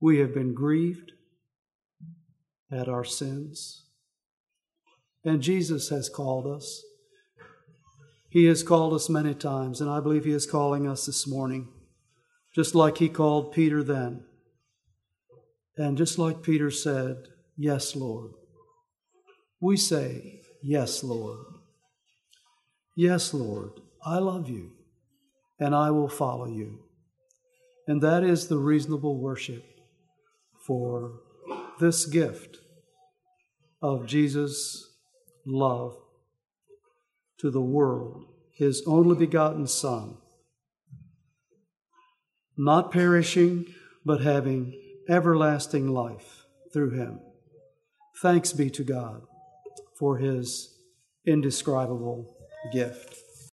we 0.00 0.20
have 0.20 0.32
been 0.32 0.54
grieved 0.54 1.12
at 2.72 2.88
our 2.88 3.04
sins. 3.04 3.84
And 5.26 5.42
Jesus 5.42 5.90
has 5.90 6.08
called 6.08 6.46
us. 6.46 6.82
He 8.30 8.46
has 8.46 8.62
called 8.62 8.94
us 8.94 9.10
many 9.10 9.34
times, 9.34 9.82
and 9.82 9.90
I 9.90 10.00
believe 10.00 10.24
He 10.24 10.32
is 10.32 10.46
calling 10.46 10.88
us 10.88 11.04
this 11.04 11.28
morning, 11.28 11.68
just 12.54 12.74
like 12.74 12.96
He 12.96 13.10
called 13.10 13.52
Peter 13.52 13.82
then. 13.84 14.24
And 15.76 15.98
just 15.98 16.18
like 16.18 16.42
Peter 16.42 16.70
said, 16.70 17.28
Yes, 17.58 17.94
Lord. 17.94 18.30
We 19.60 19.76
say, 19.76 20.40
Yes, 20.62 21.04
Lord. 21.04 21.49
Yes, 23.02 23.32
Lord, 23.32 23.80
I 24.04 24.18
love 24.18 24.50
you 24.50 24.72
and 25.58 25.74
I 25.74 25.90
will 25.90 26.10
follow 26.10 26.44
you. 26.44 26.80
And 27.88 28.02
that 28.02 28.22
is 28.22 28.48
the 28.48 28.58
reasonable 28.58 29.18
worship 29.18 29.64
for 30.66 31.20
this 31.78 32.04
gift 32.04 32.58
of 33.80 34.04
Jesus' 34.04 34.86
love 35.46 35.96
to 37.38 37.50
the 37.50 37.62
world, 37.62 38.26
his 38.58 38.82
only 38.86 39.16
begotten 39.16 39.66
Son, 39.66 40.18
not 42.58 42.92
perishing, 42.92 43.64
but 44.04 44.20
having 44.20 44.78
everlasting 45.08 45.88
life 45.88 46.44
through 46.70 46.90
him. 46.90 47.18
Thanks 48.20 48.52
be 48.52 48.68
to 48.68 48.84
God 48.84 49.22
for 49.98 50.18
his 50.18 50.76
indescribable 51.26 52.36
gift. 52.68 53.29